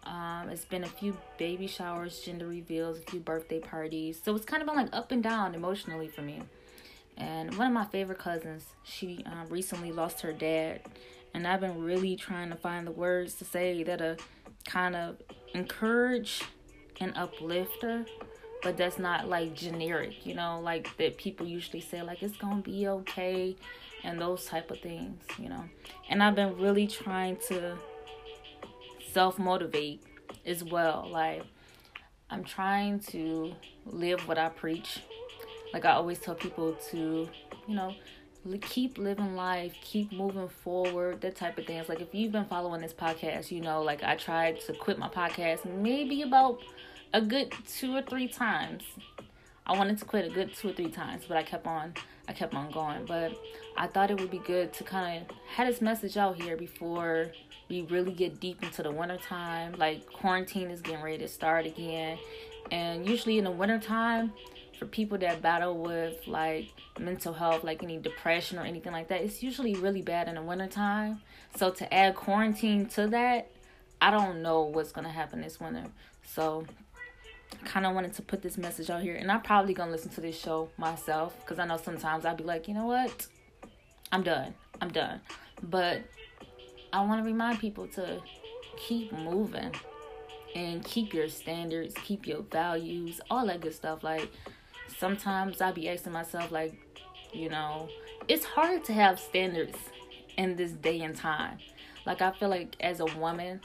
Um, 0.05 0.49
it's 0.51 0.65
been 0.65 0.85
a 0.85 0.89
few 0.89 1.17
baby 1.37 1.67
showers, 1.67 2.21
gender 2.21 2.47
reveals, 2.47 2.99
a 2.99 3.03
few 3.03 3.21
birthday 3.21 3.61
parties. 3.61 4.19
So 4.25 4.35
it's 4.35 4.47
kind 4.47 4.63
of 4.63 4.67
been 4.67 4.77
like 4.77 4.89
up 4.95 5.13
and 5.13 5.23
down 5.23 5.55
emotionally 5.55 6.09
for 6.09 6.23
me. 6.23 6.41
And 7.19 7.55
one 7.59 7.67
of 7.67 7.73
my 7.75 7.85
favorite 7.85 8.19
cousins, 8.19 8.65
she 8.85 9.23
um, 9.27 9.49
recently 9.51 9.93
lost 9.93 10.23
her 10.23 10.33
dad. 10.33 10.81
And 11.35 11.47
I've 11.47 11.61
been 11.61 11.83
really 11.83 12.17
trying 12.17 12.49
to 12.51 12.57
find 12.57 12.87
the 12.87 12.93
words 12.93 13.35
to 13.35 13.45
say 13.45 13.83
that 13.83 14.01
a 14.01 14.17
kind 14.67 14.97
of 14.97 15.17
encourage 15.53 16.43
and 17.01 17.13
uplift 17.17 17.83
her 17.83 18.07
but 18.63 18.77
that's 18.77 18.99
not 18.99 19.29
like 19.29 19.55
generic 19.55 20.27
you 20.27 20.35
know 20.35 20.61
like 20.63 20.95
that 20.97 21.17
people 21.17 21.47
usually 21.47 21.81
say 21.81 22.03
like 22.03 22.23
it's 22.23 22.37
gonna 22.37 22.63
be 22.63 22.89
okay 22.89 23.57
and 24.05 24.21
those 24.21 24.45
type 24.45 24.71
of 24.71 24.81
things 24.81 25.23
you 25.39 25.49
know. 25.49 25.65
And 26.09 26.23
i've 26.23 26.35
been 26.35 26.57
really 26.59 26.87
trying 26.87 27.37
to 27.49 27.77
self 29.13 29.39
motivate 29.39 30.03
as 30.47 30.65
well. 30.65 31.09
Like 31.11 31.43
i'm 32.31 32.45
trying 32.45 33.01
to 33.01 33.55
live 33.87 34.27
what 34.29 34.39
i 34.39 34.49
preach. 34.49 35.01
Like 35.73 35.85
i 35.85 35.93
always 35.93 36.19
tell 36.19 36.35
people 36.35 36.75
to 36.91 37.29
you 37.67 37.75
know 37.75 37.95
keep 38.63 38.97
living 38.97 39.37
life 39.37 39.75
keep 39.83 40.11
moving 40.11 40.49
forward 40.49 41.21
that 41.21 41.37
type 41.37 41.59
of 41.59 41.67
things. 41.67 41.89
Like 41.89 42.01
if 42.01 42.15
you've 42.15 42.33
been 42.33 42.47
following 42.47 42.81
this 42.81 42.95
podcast 42.95 43.51
you 43.51 43.61
know 43.61 43.83
like 43.83 44.03
i 44.03 44.17
tried 44.17 44.61
to 44.63 44.73
quit 44.73 44.99
my 44.99 45.09
podcast 45.09 45.65
maybe 45.67 46.23
about 46.23 46.61
a 47.13 47.21
good 47.21 47.53
two 47.67 47.95
or 47.97 48.03
three 48.03 48.29
times. 48.29 48.85
I 49.67 49.77
wanted 49.77 49.99
to 49.99 50.05
quit 50.05 50.25
a 50.25 50.35
good 50.35 50.55
two 50.55 50.71
or 50.71 50.73
three 50.73 50.91
times, 50.91 51.25
but 51.29 51.37
I 51.37 51.43
kept 51.43 51.67
on 51.67 51.95
I 52.27 52.33
kept 52.33 52.55
on 52.55 52.71
going. 52.71 53.05
But 53.07 53.33
I 53.77 53.87
thought 53.87 54.11
it 54.11 54.21
would 54.21 54.31
be 54.31 54.39
good 54.39 54.73
to 54.75 54.85
kind 54.85 55.23
of 55.23 55.37
have 55.49 55.69
this 55.69 55.81
message 55.81 56.17
out 56.17 56.41
here 56.41 56.57
before 56.57 57.33
we 57.69 57.83
really 57.83 58.13
get 58.13 58.41
deep 58.41 58.63
into 58.63 58.83
the 58.83 58.91
winter 58.91 59.19
time. 59.19 59.75
Like 59.77 60.07
quarantine 60.13 60.71
is 60.71 60.81
getting 60.81 61.03
ready 61.03 61.19
to 61.19 61.29
start 61.29 61.67
again. 61.67 62.19
And 62.71 63.09
usually 63.09 63.39
in 63.39 63.45
the 63.45 63.51
winter 63.51 63.79
time, 63.79 64.33
for 64.79 64.87
people 64.87 65.19
that 65.19 65.43
battle 65.43 65.77
with 65.77 66.27
like 66.27 66.69
mental 66.99 67.33
health, 67.33 67.65
like 67.65 67.83
any 67.83 67.99
depression 67.99 68.59
or 68.59 68.63
anything 68.63 68.93
like 68.93 69.09
that, 69.09 69.23
it's 69.23 69.43
usually 69.43 69.75
really 69.75 70.03
bad 70.03 70.29
in 70.29 70.37
the 70.37 70.43
wintertime. 70.43 71.21
So 71.57 71.71
to 71.71 71.93
add 71.93 72.15
quarantine 72.15 72.87
to 72.91 73.09
that, 73.09 73.51
I 74.01 74.11
don't 74.11 74.43
know 74.43 74.63
what's 74.63 74.93
gonna 74.93 75.11
happen 75.11 75.41
this 75.41 75.59
winter. 75.59 75.85
So 76.25 76.65
kind 77.65 77.87
of 77.87 77.95
wanted 77.95 78.13
to 78.15 78.23
put 78.23 78.43
this 78.43 78.57
message 78.59 78.91
out 78.91 79.03
here 79.03 79.17
and 79.17 79.31
i'm 79.31 79.41
probably 79.43 79.75
gonna 79.75 79.91
listen 79.91 80.11
to 80.11 80.21
this 80.21 80.39
show 80.39 80.69
myself 80.77 81.39
because 81.41 81.59
i 81.59 81.65
know 81.65 81.77
sometimes 81.77 82.25
i'll 82.25 82.37
be 82.37 82.45
like 82.45 82.69
you 82.69 82.75
know 82.75 82.87
what? 82.87 83.27
I'm 84.11 84.23
done. 84.23 84.55
I'm 84.81 84.91
done. 84.91 85.21
But 85.63 86.03
i 86.93 87.01
want 87.05 87.23
to 87.23 87.27
remind 87.27 87.59
people 87.59 87.87
to 87.87 88.23
keep 88.79 89.13
moving 89.13 89.71
and 90.55 90.83
keep 90.83 91.13
your 91.13 91.29
standards 91.29 91.95
keep 92.03 92.27
your 92.27 92.41
values 92.43 93.21
all 93.31 93.47
that 93.47 93.61
good 93.61 93.75
stuff. 93.75 94.03
Like 94.03 94.31
sometimes 94.99 95.61
i'll 95.61 95.73
be 95.73 95.89
asking 95.89 96.13
myself 96.13 96.51
like 96.51 96.75
you 97.35 97.51
know 97.51 97.89
it's 98.27 98.45
hard 98.45 98.85
to 98.85 98.93
have 98.95 99.21
standards 99.21 99.77
in 100.37 100.57
this 100.57 100.73
day 100.73 101.01
and 101.01 101.15
time. 101.15 101.59
Like 102.07 102.23
i 102.23 102.31
feel 102.31 102.49
like 102.49 102.77
as 102.81 103.01
a 103.01 103.07
woman 103.07 103.61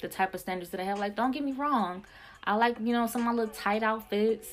the 0.00 0.08
type 0.08 0.34
of 0.34 0.40
standards 0.40 0.70
that 0.70 0.80
i 0.80 0.84
have 0.84 0.98
like 0.98 1.16
don't 1.16 1.32
get 1.32 1.42
me 1.42 1.52
wrong 1.52 2.04
I 2.44 2.54
like, 2.56 2.76
you 2.80 2.92
know, 2.92 3.06
some 3.06 3.22
of 3.22 3.26
my 3.26 3.32
little 3.32 3.54
tight 3.54 3.82
outfits. 3.82 4.48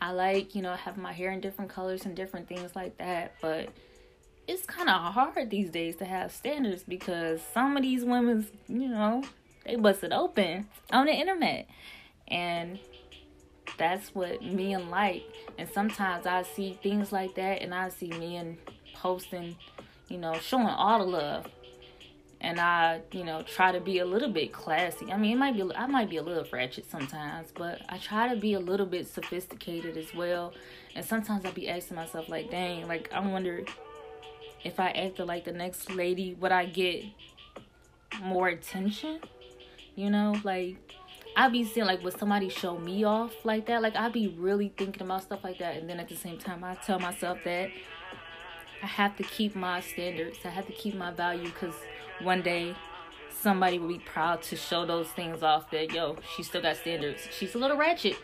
I 0.00 0.12
like, 0.12 0.54
you 0.54 0.62
know, 0.62 0.74
have 0.74 0.96
my 0.96 1.12
hair 1.12 1.30
in 1.30 1.40
different 1.40 1.70
colors 1.70 2.04
and 2.04 2.14
different 2.14 2.48
things 2.48 2.74
like 2.74 2.98
that. 2.98 3.34
But 3.40 3.70
it's 4.46 4.64
kind 4.66 4.88
of 4.88 5.12
hard 5.12 5.50
these 5.50 5.70
days 5.70 5.96
to 5.96 6.04
have 6.04 6.32
standards 6.32 6.82
because 6.82 7.40
some 7.54 7.76
of 7.76 7.82
these 7.82 8.04
women's, 8.04 8.50
you 8.66 8.88
know, 8.88 9.22
they 9.64 9.76
bust 9.76 10.02
it 10.02 10.12
open 10.12 10.66
on 10.92 11.06
the 11.06 11.12
internet. 11.12 11.68
And 12.26 12.78
that's 13.76 14.14
what 14.14 14.42
men 14.42 14.90
like. 14.90 15.24
And 15.58 15.68
sometimes 15.68 16.26
I 16.26 16.42
see 16.42 16.78
things 16.82 17.12
like 17.12 17.34
that 17.36 17.62
and 17.62 17.74
I 17.74 17.88
see 17.90 18.08
men 18.08 18.58
posting, 18.94 19.56
you 20.08 20.18
know, 20.18 20.34
showing 20.34 20.66
all 20.66 20.98
the 20.98 21.04
love 21.04 21.46
and 22.40 22.60
I, 22.60 23.00
you 23.12 23.24
know, 23.24 23.42
try 23.42 23.72
to 23.72 23.80
be 23.80 23.98
a 23.98 24.04
little 24.04 24.30
bit 24.30 24.52
classy. 24.52 25.10
I 25.10 25.16
mean, 25.16 25.32
it 25.32 25.38
might 25.38 25.54
be 25.54 25.62
I 25.74 25.86
might 25.86 26.08
be 26.08 26.18
a 26.18 26.22
little 26.22 26.44
ratchet 26.52 26.88
sometimes, 26.90 27.52
but 27.54 27.80
I 27.88 27.98
try 27.98 28.32
to 28.32 28.40
be 28.40 28.54
a 28.54 28.60
little 28.60 28.86
bit 28.86 29.08
sophisticated 29.08 29.96
as 29.96 30.14
well. 30.14 30.52
And 30.94 31.04
sometimes 31.04 31.44
I 31.44 31.50
be 31.50 31.68
asking 31.68 31.96
myself 31.96 32.28
like, 32.28 32.50
"Dang, 32.50 32.86
like 32.86 33.10
I 33.12 33.20
wonder 33.20 33.64
if 34.64 34.78
I 34.78 34.90
acted 34.90 35.26
like 35.26 35.44
the 35.44 35.52
next 35.52 35.90
lady, 35.90 36.34
would 36.34 36.52
I 36.52 36.66
get 36.66 37.04
more 38.22 38.48
attention?" 38.48 39.20
You 39.96 40.10
know, 40.10 40.40
like 40.44 40.76
I 41.36 41.48
be 41.48 41.64
seeing 41.64 41.86
like 41.86 42.04
would 42.04 42.18
somebody 42.18 42.48
show 42.50 42.78
me 42.78 43.02
off 43.02 43.32
like 43.44 43.66
that? 43.66 43.82
Like 43.82 43.96
I 43.96 44.08
be 44.10 44.28
really 44.28 44.72
thinking 44.76 45.02
about 45.02 45.24
stuff 45.24 45.42
like 45.42 45.58
that, 45.58 45.76
and 45.76 45.90
then 45.90 45.98
at 45.98 46.08
the 46.08 46.16
same 46.16 46.38
time, 46.38 46.62
I 46.62 46.76
tell 46.76 47.00
myself 47.00 47.38
that 47.44 47.70
I 48.80 48.86
have 48.86 49.16
to 49.16 49.24
keep 49.24 49.56
my 49.56 49.80
standards. 49.80 50.38
I 50.44 50.50
have 50.50 50.66
to 50.66 50.72
keep 50.72 50.94
my 50.94 51.10
value 51.10 51.48
because 51.48 51.74
one 52.22 52.42
day 52.42 52.74
somebody 53.40 53.78
will 53.78 53.88
be 53.88 53.98
proud 53.98 54.42
to 54.42 54.56
show 54.56 54.84
those 54.84 55.08
things 55.08 55.42
off 55.42 55.70
that 55.70 55.92
yo 55.92 56.16
she 56.36 56.42
still 56.42 56.62
got 56.62 56.76
standards. 56.76 57.22
She's 57.30 57.54
a 57.54 57.58
little 57.58 57.76
ratchet. 57.76 58.16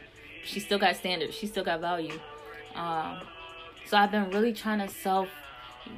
She 0.44 0.60
still 0.60 0.78
got 0.78 0.96
standards. 0.96 1.34
She 1.34 1.46
still 1.46 1.64
got 1.64 1.80
value. 1.80 2.18
Um, 2.74 3.20
so 3.86 3.96
i've 3.96 4.10
been 4.10 4.30
really 4.30 4.52
trying 4.52 4.80
to 4.80 4.88
self 4.88 5.28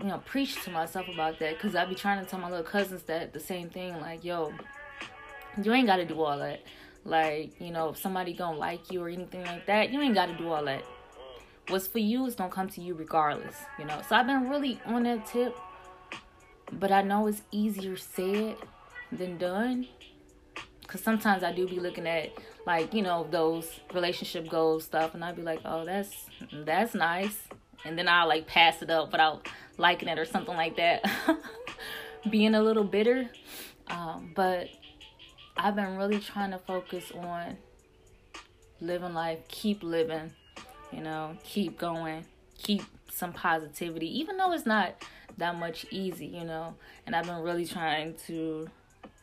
you 0.00 0.08
know 0.08 0.18
preach 0.26 0.62
to 0.64 0.70
myself 0.70 1.06
about 1.08 1.38
that 1.38 1.54
because 1.54 1.76
i 1.76 1.84
be 1.84 1.94
trying 1.94 2.22
to 2.22 2.28
tell 2.28 2.40
my 2.40 2.50
little 2.50 2.64
cousins 2.64 3.02
that 3.04 3.32
the 3.32 3.40
same 3.40 3.70
thing 3.70 3.98
like 4.00 4.24
yo 4.24 4.52
you 5.62 5.72
ain't 5.72 5.86
got 5.86 5.96
to 5.96 6.04
do 6.04 6.20
all 6.20 6.38
that. 6.38 6.60
Like 7.04 7.60
you 7.60 7.70
know 7.70 7.90
if 7.90 7.98
somebody 7.98 8.32
gonna 8.32 8.58
like 8.58 8.90
you 8.90 9.02
or 9.02 9.08
anything 9.08 9.44
like 9.44 9.66
that 9.66 9.90
you 9.90 10.00
ain't 10.00 10.14
got 10.14 10.26
to 10.26 10.34
do 10.36 10.48
all 10.48 10.64
that. 10.64 10.84
What's 11.68 11.86
for 11.86 11.98
you 11.98 12.26
is 12.26 12.34
gonna 12.34 12.50
come 12.50 12.68
to 12.70 12.80
you 12.80 12.94
regardless 12.94 13.56
you 13.78 13.84
know? 13.84 14.00
So 14.08 14.16
i've 14.16 14.26
been 14.26 14.48
really 14.48 14.80
on 14.86 15.04
that 15.04 15.26
tip 15.26 15.56
but 16.72 16.90
I 16.92 17.02
know 17.02 17.26
it's 17.26 17.42
easier 17.50 17.96
said 17.96 18.56
than 19.12 19.38
done. 19.38 19.86
Cause 20.86 21.00
sometimes 21.00 21.42
I 21.42 21.52
do 21.52 21.66
be 21.66 21.80
looking 21.80 22.06
at 22.06 22.30
like, 22.64 22.94
you 22.94 23.02
know, 23.02 23.26
those 23.28 23.80
relationship 23.92 24.48
goals 24.48 24.84
stuff 24.84 25.14
and 25.14 25.24
I'd 25.24 25.34
be 25.34 25.42
like, 25.42 25.60
Oh, 25.64 25.84
that's 25.84 26.26
that's 26.52 26.94
nice 26.94 27.48
and 27.86 27.96
then 27.96 28.08
I'll 28.08 28.28
like 28.28 28.46
pass 28.46 28.82
it 28.82 28.90
up 28.90 29.12
without 29.12 29.48
liking 29.78 30.08
it 30.08 30.18
or 30.18 30.24
something 30.24 30.56
like 30.56 30.76
that. 30.76 31.08
Being 32.30 32.54
a 32.54 32.62
little 32.62 32.84
bitter. 32.84 33.30
Um, 33.86 34.32
but 34.34 34.68
I've 35.56 35.76
been 35.76 35.96
really 35.96 36.18
trying 36.18 36.50
to 36.50 36.58
focus 36.58 37.12
on 37.12 37.56
living 38.80 39.14
life, 39.14 39.38
keep 39.48 39.82
living, 39.84 40.32
you 40.92 41.00
know, 41.00 41.36
keep 41.44 41.78
going, 41.78 42.24
keep 42.58 42.82
some 43.12 43.32
positivity, 43.32 44.18
even 44.18 44.36
though 44.36 44.52
it's 44.52 44.66
not 44.66 44.96
that 45.38 45.58
much 45.58 45.86
easy, 45.90 46.26
you 46.26 46.44
know. 46.44 46.74
And 47.06 47.14
I've 47.14 47.26
been 47.26 47.42
really 47.42 47.66
trying 47.66 48.14
to 48.26 48.68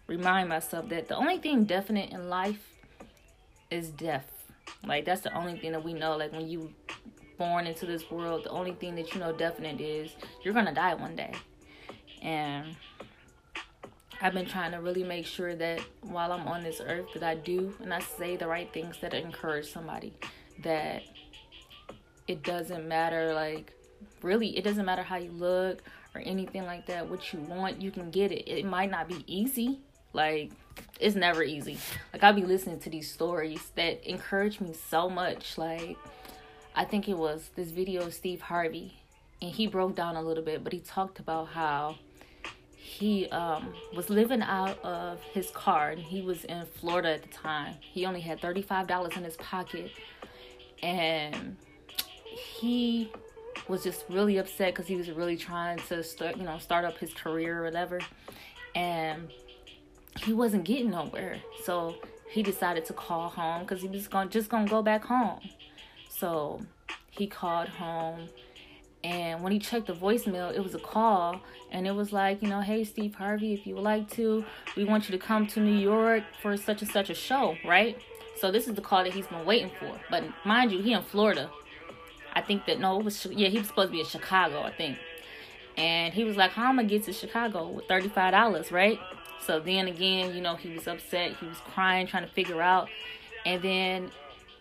remind 0.07 0.49
myself 0.49 0.89
that 0.89 1.07
the 1.07 1.15
only 1.15 1.37
thing 1.37 1.65
definite 1.65 2.11
in 2.11 2.29
life 2.29 2.69
is 3.71 3.89
death. 3.89 4.29
Like 4.85 5.05
that's 5.05 5.21
the 5.21 5.33
only 5.33 5.57
thing 5.57 5.71
that 5.71 5.83
we 5.83 5.93
know. 5.93 6.15
Like 6.17 6.31
when 6.31 6.47
you 6.47 6.73
born 7.37 7.67
into 7.67 7.85
this 7.85 8.09
world, 8.11 8.45
the 8.45 8.49
only 8.49 8.73
thing 8.73 8.95
that 8.95 9.13
you 9.13 9.19
know 9.19 9.33
definite 9.33 9.81
is 9.81 10.15
you're 10.43 10.53
gonna 10.53 10.73
die 10.73 10.93
one 10.93 11.15
day. 11.15 11.33
And 12.21 12.75
I've 14.21 14.33
been 14.33 14.45
trying 14.45 14.71
to 14.71 14.77
really 14.77 15.03
make 15.03 15.25
sure 15.25 15.55
that 15.55 15.81
while 16.01 16.31
I'm 16.31 16.47
on 16.47 16.63
this 16.63 16.81
earth 16.85 17.07
that 17.13 17.23
I 17.23 17.35
do 17.35 17.73
and 17.81 17.93
I 17.93 17.99
say 17.99 18.37
the 18.37 18.47
right 18.47 18.71
things 18.71 18.97
that 19.01 19.13
encourage 19.13 19.71
somebody. 19.71 20.13
That 20.63 21.03
it 22.27 22.43
doesn't 22.43 22.87
matter 22.87 23.33
like 23.33 23.73
really 24.21 24.57
it 24.57 24.63
doesn't 24.63 24.85
matter 24.85 25.03
how 25.03 25.17
you 25.17 25.31
look 25.31 25.83
or 26.15 26.21
anything 26.21 26.65
like 26.65 26.85
that, 26.87 27.09
what 27.09 27.33
you 27.33 27.39
want, 27.39 27.81
you 27.81 27.91
can 27.91 28.11
get 28.11 28.31
it. 28.31 28.47
It 28.49 28.65
might 28.65 28.91
not 28.91 29.07
be 29.07 29.23
easy. 29.27 29.79
Like, 30.13 30.51
it's 30.99 31.15
never 31.15 31.43
easy. 31.43 31.77
Like, 32.11 32.23
I'll 32.23 32.33
be 32.33 32.43
listening 32.43 32.79
to 32.81 32.89
these 32.89 33.11
stories 33.11 33.71
that 33.75 34.07
encourage 34.07 34.59
me 34.59 34.73
so 34.73 35.09
much. 35.09 35.57
Like, 35.57 35.97
I 36.75 36.85
think 36.85 37.09
it 37.09 37.17
was 37.17 37.49
this 37.55 37.71
video 37.71 38.03
of 38.03 38.13
Steve 38.13 38.41
Harvey, 38.41 38.93
and 39.41 39.51
he 39.51 39.67
broke 39.67 39.95
down 39.95 40.15
a 40.15 40.21
little 40.21 40.43
bit, 40.43 40.63
but 40.63 40.73
he 40.73 40.79
talked 40.79 41.19
about 41.19 41.49
how 41.49 41.95
he 42.75 43.27
um, 43.29 43.73
was 43.95 44.09
living 44.09 44.41
out 44.41 44.83
of 44.83 45.19
his 45.21 45.49
car, 45.51 45.91
and 45.91 46.01
he 46.01 46.21
was 46.21 46.43
in 46.45 46.65
Florida 46.65 47.13
at 47.13 47.23
the 47.23 47.29
time. 47.29 47.75
He 47.79 48.05
only 48.05 48.21
had 48.21 48.39
$35 48.39 49.17
in 49.17 49.23
his 49.23 49.35
pocket, 49.37 49.91
and 50.83 51.57
he 52.25 53.11
was 53.67 53.83
just 53.83 54.05
really 54.09 54.37
upset 54.37 54.73
because 54.73 54.87
he 54.87 54.95
was 54.95 55.09
really 55.11 55.37
trying 55.37 55.77
to 55.89 56.03
start, 56.03 56.37
you 56.37 56.43
know, 56.43 56.57
start 56.57 56.85
up 56.85 56.97
his 56.97 57.13
career 57.13 57.61
or 57.61 57.63
whatever, 57.63 57.99
and 58.75 59.29
he 60.19 60.33
wasn't 60.33 60.63
getting 60.63 60.91
nowhere. 60.91 61.37
So 61.63 61.95
he 62.29 62.43
decided 62.43 62.85
to 62.85 62.93
call 62.93 63.29
home 63.29 63.61
because 63.61 63.81
he 63.81 63.87
was 63.87 64.07
going 64.07 64.29
just 64.29 64.49
gonna 64.49 64.67
go 64.67 64.81
back 64.81 65.05
home. 65.05 65.39
So 66.09 66.61
he 67.11 67.27
called 67.27 67.69
home 67.69 68.29
and 69.03 69.43
when 69.43 69.51
he 69.51 69.59
checked 69.59 69.87
the 69.87 69.93
voicemail, 69.93 70.53
it 70.55 70.63
was 70.63 70.75
a 70.75 70.79
call, 70.79 71.41
and 71.71 71.85
it 71.85 71.91
was 71.91 72.13
like, 72.13 72.41
you 72.41 72.47
know, 72.47 72.61
hey, 72.61 72.85
Steve 72.85 73.15
Harvey, 73.15 73.53
if 73.53 73.67
you 73.67 73.75
would 73.75 73.83
like 73.83 74.09
to, 74.11 74.45
we 74.77 74.85
want 74.85 75.09
you 75.09 75.17
to 75.17 75.23
come 75.23 75.45
to 75.47 75.59
New 75.59 75.77
York 75.77 76.23
for 76.41 76.55
such 76.55 76.81
and 76.81 76.89
such 76.89 77.09
a 77.09 77.13
show, 77.13 77.57
right? 77.65 77.97
So 78.39 78.49
this 78.49 78.67
is 78.67 78.75
the 78.75 78.81
call 78.81 79.03
that 79.03 79.13
he's 79.13 79.27
been 79.27 79.45
waiting 79.45 79.71
for. 79.77 79.99
But 80.09 80.23
mind 80.45 80.71
you, 80.71 80.81
he 80.81 80.93
in 80.93 81.03
Florida. 81.03 81.49
I 82.33 82.41
think 82.41 82.65
that 82.65 82.79
no, 82.79 82.99
it 82.99 83.05
was 83.05 83.25
yeah, 83.27 83.49
he 83.49 83.59
was 83.59 83.67
supposed 83.67 83.89
to 83.89 83.91
be 83.93 83.99
in 83.99 84.05
Chicago, 84.05 84.61
I 84.61 84.71
think. 84.71 84.97
And 85.77 86.13
he 86.13 86.23
was 86.23 86.37
like, 86.37 86.51
"How 86.51 86.69
am 86.69 86.79
I 86.79 86.83
get 86.83 87.03
to 87.05 87.13
Chicago 87.13 87.67
with 87.67 87.87
thirty 87.87 88.09
five 88.09 88.31
dollars, 88.31 88.71
right?" 88.71 88.99
So 89.45 89.59
then 89.59 89.87
again, 89.87 90.35
you 90.35 90.41
know, 90.41 90.55
he 90.55 90.73
was 90.73 90.87
upset. 90.87 91.35
He 91.37 91.45
was 91.45 91.57
crying, 91.73 92.07
trying 92.07 92.25
to 92.25 92.31
figure 92.31 92.61
out. 92.61 92.89
And 93.45 93.61
then 93.61 94.11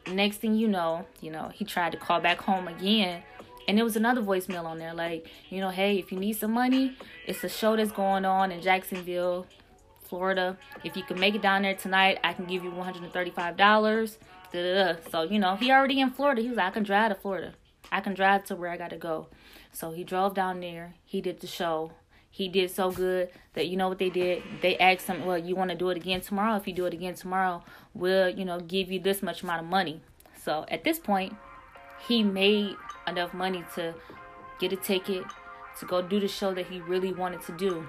next 0.07 0.38
thing 0.38 0.57
you 0.57 0.69
know, 0.69 1.07
you 1.21 1.31
know, 1.31 1.50
he 1.55 1.64
tried 1.64 1.93
to 1.93 1.99
call 1.99 2.21
back 2.21 2.41
home 2.41 2.67
again 2.67 3.23
and 3.69 3.79
there 3.79 3.85
was 3.85 3.97
another 3.97 4.21
voicemail 4.21 4.64
on 4.64 4.79
there, 4.79 4.95
like, 4.95 5.29
you 5.49 5.61
know, 5.61 5.71
hey, 5.71 5.99
if 5.99 6.11
you 6.11 6.19
need 6.19 6.35
some 6.35 6.52
money, 6.52 6.97
it's 7.26 7.45
a 7.45 7.49
show 7.49 7.76
that's 7.76 7.93
going 7.93 8.25
on 8.25 8.50
in 8.50 8.61
Jacksonville, 8.61 9.47
Florida. 10.02 10.57
If 10.85 10.97
you 10.97 11.02
can 11.05 11.19
make 11.21 11.35
it 11.35 11.43
down 11.43 11.62
there 11.62 11.75
tonight, 11.75 12.19
I 12.25 12.33
can 12.33 12.47
give 12.47 12.64
you 12.64 12.71
$135. 12.71 13.57
Da-da-da. 13.57 15.11
So, 15.11 15.23
you 15.23 15.38
know, 15.38 15.57
he 15.57 15.71
already 15.71 16.00
in 16.00 16.11
Florida. 16.11 16.43
He 16.43 16.49
was 16.49 16.57
like, 16.57 16.67
I 16.67 16.71
can 16.71 16.83
drive 16.83 17.11
to 17.11 17.14
Florida. 17.14 17.55
I 17.93 18.01
can 18.01 18.15
drive 18.15 18.45
to 18.45 18.57
where 18.57 18.71
I 18.71 18.77
got 18.77 18.91
to 18.91 18.97
go. 18.97 19.29
So 19.71 19.93
he 19.93 20.03
drove 20.03 20.35
down 20.35 20.61
there. 20.61 20.95
He 21.05 21.21
did 21.21 21.41
the 21.41 21.47
show. 21.47 21.93
He 22.31 22.49
did 22.49 22.71
so 22.71 22.91
good 22.91 23.29
that 23.53 23.69
you 23.69 23.77
know 23.77 23.91
what 23.91 23.99
they 23.99 24.09
did? 24.09 24.43
They 24.63 24.79
asked 24.79 25.07
him, 25.07 25.27
well, 25.27 25.37
you 25.37 25.55
want 25.55 25.71
to 25.71 25.77
do 25.77 25.91
it 25.91 25.99
again 25.99 26.23
tomorrow? 26.23 26.57
If 26.57 26.67
you 26.67 26.73
do 26.73 26.87
it 26.87 26.95
again 26.95 27.15
tomorrow, 27.15 27.63
we'll, 27.93 28.31
you 28.31 28.47
know, 28.47 28.59
give 28.59 28.91
you 28.91 28.99
this 28.99 29.23
much 29.23 29.43
amount 29.43 29.61
of 29.61 29.67
money. 29.67 30.01
So 30.43 30.65
at 30.69 30.83
this 30.83 30.99
point, 30.99 31.37
he 32.09 32.23
made 32.23 32.75
enough 33.07 33.35
money 33.35 33.63
to 33.75 33.95
get 34.59 34.73
a 34.73 34.77
ticket 34.77 35.25
to 35.79 35.87
go 35.87 36.01
do 36.01 36.19
the 36.19 36.29
show 36.29 36.55
that 36.55 36.67
he 36.67 36.81
really 36.81 37.13
wanted 37.13 37.43
to 37.43 37.53
do. 37.53 37.87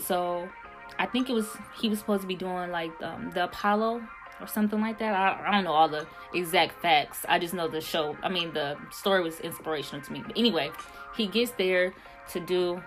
So 0.00 0.48
I 0.98 1.06
think 1.06 1.28
it 1.28 1.32
was 1.32 1.48
he 1.80 1.88
was 1.88 1.98
supposed 1.98 2.22
to 2.22 2.28
be 2.28 2.36
doing 2.36 2.70
like 2.70 2.92
um, 3.02 3.32
the 3.34 3.44
Apollo 3.44 4.02
or 4.42 4.46
something 4.46 4.80
like 4.80 4.98
that. 4.98 5.14
I, 5.14 5.48
I 5.48 5.50
don't 5.52 5.64
know 5.64 5.72
all 5.72 5.88
the 5.88 6.06
exact 6.34 6.80
facts. 6.82 7.24
I 7.28 7.38
just 7.38 7.54
know 7.54 7.68
the 7.68 7.80
show. 7.80 8.16
I 8.22 8.28
mean, 8.28 8.52
the 8.52 8.76
story 8.90 9.22
was 9.22 9.40
inspirational 9.40 10.04
to 10.04 10.12
me. 10.12 10.22
But 10.26 10.36
anyway, 10.36 10.70
he 11.16 11.26
gets 11.26 11.52
there 11.52 11.94
to 12.30 12.40
do. 12.40 12.82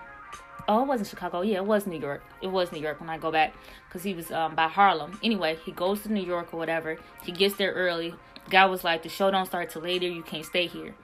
Oh, 0.68 0.82
it 0.82 0.86
wasn't 0.86 1.08
Chicago. 1.08 1.42
Yeah, 1.42 1.56
it 1.58 1.66
was 1.66 1.86
New 1.86 1.98
York. 1.98 2.22
It 2.42 2.48
was 2.48 2.72
New 2.72 2.80
York 2.80 3.00
when 3.00 3.08
I 3.08 3.18
go 3.18 3.30
back 3.30 3.54
because 3.88 4.02
he 4.02 4.14
was 4.14 4.30
um, 4.32 4.54
by 4.54 4.68
Harlem. 4.68 5.18
Anyway, 5.22 5.58
he 5.64 5.72
goes 5.72 6.02
to 6.02 6.12
New 6.12 6.24
York 6.24 6.52
or 6.52 6.58
whatever. 6.58 6.98
He 7.24 7.32
gets 7.32 7.56
there 7.56 7.72
early. 7.72 8.14
guy 8.50 8.66
was 8.66 8.82
like, 8.84 9.02
"The 9.02 9.08
show 9.08 9.30
don't 9.30 9.46
start 9.46 9.70
till 9.70 9.82
later. 9.82 10.08
You 10.08 10.22
can't 10.22 10.44
stay 10.44 10.66
here." 10.66 10.94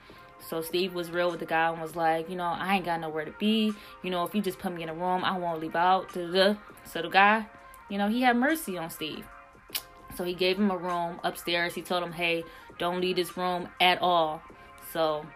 So 0.48 0.60
Steve 0.60 0.92
was 0.92 1.10
real 1.10 1.30
with 1.30 1.40
the 1.40 1.46
guy 1.46 1.70
and 1.70 1.80
was 1.80 1.94
like, 1.94 2.28
you 2.28 2.36
know, 2.36 2.44
I 2.44 2.76
ain't 2.76 2.84
got 2.84 3.00
nowhere 3.00 3.24
to 3.24 3.30
be. 3.38 3.72
You 4.02 4.10
know, 4.10 4.24
if 4.24 4.34
you 4.34 4.42
just 4.42 4.58
put 4.58 4.72
me 4.72 4.82
in 4.82 4.88
a 4.88 4.94
room, 4.94 5.24
I 5.24 5.38
won't 5.38 5.60
leave 5.60 5.76
out. 5.76 6.12
Da-da-da. 6.12 6.58
So 6.84 7.02
the 7.02 7.08
guy, 7.08 7.46
you 7.88 7.96
know, 7.96 8.08
he 8.08 8.22
had 8.22 8.36
mercy 8.36 8.76
on 8.76 8.90
Steve. 8.90 9.26
So 10.22 10.26
he 10.26 10.34
gave 10.34 10.56
him 10.56 10.70
a 10.70 10.76
room 10.76 11.18
upstairs. 11.24 11.74
He 11.74 11.82
told 11.82 12.04
him, 12.04 12.12
hey, 12.12 12.44
don't 12.78 13.00
leave 13.00 13.16
this 13.16 13.36
room 13.36 13.68
at 13.80 14.00
all. 14.00 14.40
So 14.92 15.26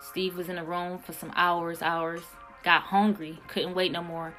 Steve 0.00 0.36
was 0.36 0.48
in 0.48 0.54
the 0.54 0.62
room 0.62 1.00
for 1.00 1.12
some 1.12 1.32
hours, 1.34 1.82
hours. 1.82 2.22
Got 2.62 2.82
hungry, 2.82 3.40
couldn't 3.48 3.74
wait 3.74 3.90
no 3.90 4.04
more. 4.04 4.32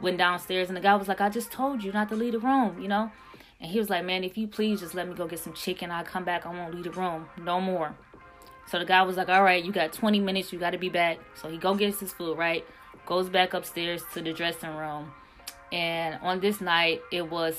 Went 0.00 0.18
downstairs 0.18 0.66
and 0.66 0.76
the 0.76 0.80
guy 0.80 0.96
was 0.96 1.06
like, 1.06 1.20
I 1.20 1.28
just 1.28 1.52
told 1.52 1.84
you 1.84 1.92
not 1.92 2.08
to 2.08 2.16
leave 2.16 2.32
the 2.32 2.40
room, 2.40 2.82
you 2.82 2.88
know? 2.88 3.12
And 3.60 3.70
he 3.70 3.78
was 3.78 3.88
like, 3.88 4.04
man, 4.04 4.24
if 4.24 4.36
you 4.36 4.48
please 4.48 4.80
just 4.80 4.96
let 4.96 5.06
me 5.06 5.14
go 5.14 5.28
get 5.28 5.38
some 5.38 5.52
chicken, 5.52 5.92
I'll 5.92 6.02
come 6.02 6.24
back. 6.24 6.44
I 6.44 6.50
won't 6.50 6.74
leave 6.74 6.82
the 6.82 6.90
room 6.90 7.28
no 7.40 7.60
more. 7.60 7.94
So 8.68 8.80
the 8.80 8.84
guy 8.84 9.02
was 9.02 9.16
like, 9.16 9.28
"All 9.28 9.44
right, 9.44 9.64
you 9.64 9.70
got 9.70 9.92
20 9.92 10.18
minutes. 10.18 10.52
You 10.52 10.58
got 10.58 10.70
to 10.70 10.78
be 10.78 10.88
back." 10.88 11.18
So 11.36 11.48
he 11.48 11.56
go 11.56 11.76
gets 11.76 12.00
his 12.00 12.12
food, 12.12 12.36
right? 12.36 12.64
Goes 13.06 13.28
back 13.28 13.54
upstairs 13.54 14.02
to 14.14 14.20
the 14.20 14.32
dressing 14.32 14.74
room, 14.74 15.12
and 15.70 16.18
on 16.20 16.40
this 16.40 16.60
night, 16.60 17.00
it 17.12 17.30
was 17.30 17.54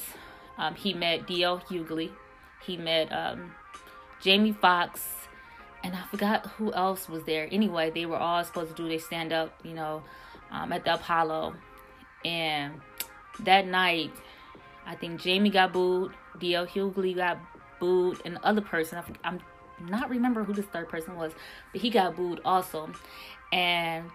um, 0.57 0.75
he 0.75 0.93
met 0.93 1.27
D.L. 1.27 1.59
Hughley, 1.69 2.11
he 2.65 2.77
met 2.77 3.11
um, 3.11 3.51
Jamie 4.21 4.53
Foxx, 4.53 5.07
and 5.83 5.95
I 5.95 6.03
forgot 6.09 6.45
who 6.57 6.73
else 6.73 7.07
was 7.07 7.23
there. 7.23 7.47
Anyway, 7.51 7.91
they 7.91 8.05
were 8.05 8.17
all 8.17 8.43
supposed 8.43 8.75
to 8.75 8.83
do 8.83 8.89
their 8.89 8.99
stand 8.99 9.31
up, 9.31 9.53
you 9.63 9.73
know, 9.73 10.03
um, 10.51 10.71
at 10.71 10.83
the 10.85 10.95
Apollo, 10.95 11.55
and 12.25 12.81
that 13.41 13.67
night, 13.67 14.11
I 14.85 14.95
think 14.95 15.21
Jamie 15.21 15.49
got 15.49 15.73
booed, 15.73 16.13
D.L. 16.39 16.65
Hughley 16.65 17.15
got 17.15 17.37
booed, 17.79 18.21
and 18.25 18.35
the 18.35 18.45
other 18.45 18.61
person, 18.61 19.01
I'm 19.23 19.39
not 19.79 20.09
remember 20.09 20.43
who 20.43 20.53
this 20.53 20.65
third 20.65 20.89
person 20.89 21.15
was, 21.15 21.33
but 21.71 21.81
he 21.81 21.89
got 21.89 22.15
booed 22.15 22.41
also. 22.43 22.89
And 23.51 24.09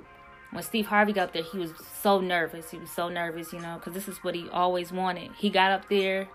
when 0.53 0.63
Steve 0.63 0.87
Harvey 0.87 1.15
got 1.15 1.29
up 1.29 1.33
there, 1.33 1.43
he 1.43 1.59
was 1.59 1.73
so 2.03 2.21
nervous. 2.21 2.71
He 2.71 2.79
was 2.79 2.91
so 2.91 3.09
nervous, 3.09 3.53
you 3.53 3.59
know, 3.61 3.77
because 3.79 3.95
this 3.95 4.07
is 4.07 4.23
what 4.23 4.35
he 4.35 4.49
always 4.51 4.93
wanted. 4.93 5.33
He 5.33 5.49
got 5.49 5.73
up 5.73 5.89
there 5.89 6.29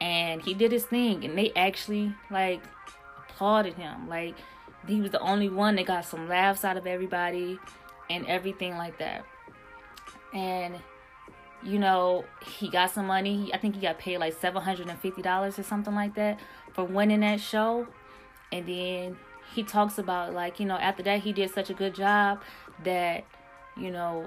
and 0.00 0.42
he 0.42 0.54
did 0.54 0.70
his 0.70 0.84
thing, 0.84 1.24
and 1.24 1.36
they 1.36 1.52
actually 1.56 2.14
like 2.30 2.62
applauded 3.28 3.74
him. 3.74 4.08
Like 4.08 4.34
he 4.86 5.00
was 5.00 5.10
the 5.10 5.20
only 5.20 5.48
one 5.48 5.76
that 5.76 5.86
got 5.86 6.04
some 6.04 6.28
laughs 6.28 6.64
out 6.64 6.76
of 6.76 6.86
everybody 6.86 7.58
and 8.10 8.26
everything 8.26 8.76
like 8.76 8.98
that. 8.98 9.24
And 10.34 10.76
you 11.62 11.78
know, 11.78 12.24
he 12.46 12.68
got 12.68 12.90
some 12.90 13.06
money. 13.06 13.50
I 13.52 13.58
think 13.58 13.74
he 13.74 13.80
got 13.80 13.98
paid 13.98 14.18
like 14.18 14.38
seven 14.38 14.60
hundred 14.62 14.88
and 14.88 14.98
fifty 14.98 15.22
dollars 15.22 15.58
or 15.58 15.62
something 15.62 15.94
like 15.94 16.14
that 16.14 16.38
for 16.72 16.84
winning 16.84 17.20
that 17.20 17.40
show. 17.40 17.86
And 18.52 18.66
then 18.66 19.16
he 19.52 19.62
talks 19.62 19.98
about 19.98 20.32
like, 20.32 20.60
you 20.60 20.66
know, 20.66 20.76
after 20.76 21.02
that 21.04 21.20
he 21.20 21.32
did 21.32 21.52
such 21.52 21.70
a 21.70 21.74
good 21.74 21.94
job 21.94 22.40
that, 22.84 23.24
you 23.76 23.90
know, 23.90 24.24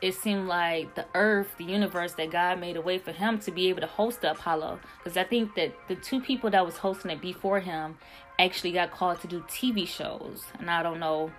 it 0.00 0.14
seemed 0.14 0.46
like 0.46 0.94
the 0.94 1.06
earth, 1.14 1.48
the 1.58 1.64
universe, 1.64 2.14
that 2.14 2.30
God 2.30 2.60
made 2.60 2.76
a 2.76 2.80
way 2.80 2.98
for 2.98 3.12
him 3.12 3.38
to 3.40 3.50
be 3.50 3.68
able 3.68 3.80
to 3.80 3.86
host 3.86 4.20
the 4.20 4.30
Apollo. 4.30 4.78
Because 4.98 5.16
I 5.16 5.24
think 5.24 5.54
that 5.56 5.74
the 5.88 5.96
two 5.96 6.20
people 6.20 6.50
that 6.50 6.64
was 6.64 6.76
hosting 6.76 7.10
it 7.10 7.20
before 7.20 7.60
him 7.60 7.98
actually 8.38 8.72
got 8.72 8.92
called 8.92 9.20
to 9.22 9.26
do 9.26 9.40
TV 9.42 9.86
shows. 9.86 10.44
And 10.58 10.70
I 10.70 10.82
don't 10.82 11.00
know, 11.00 11.32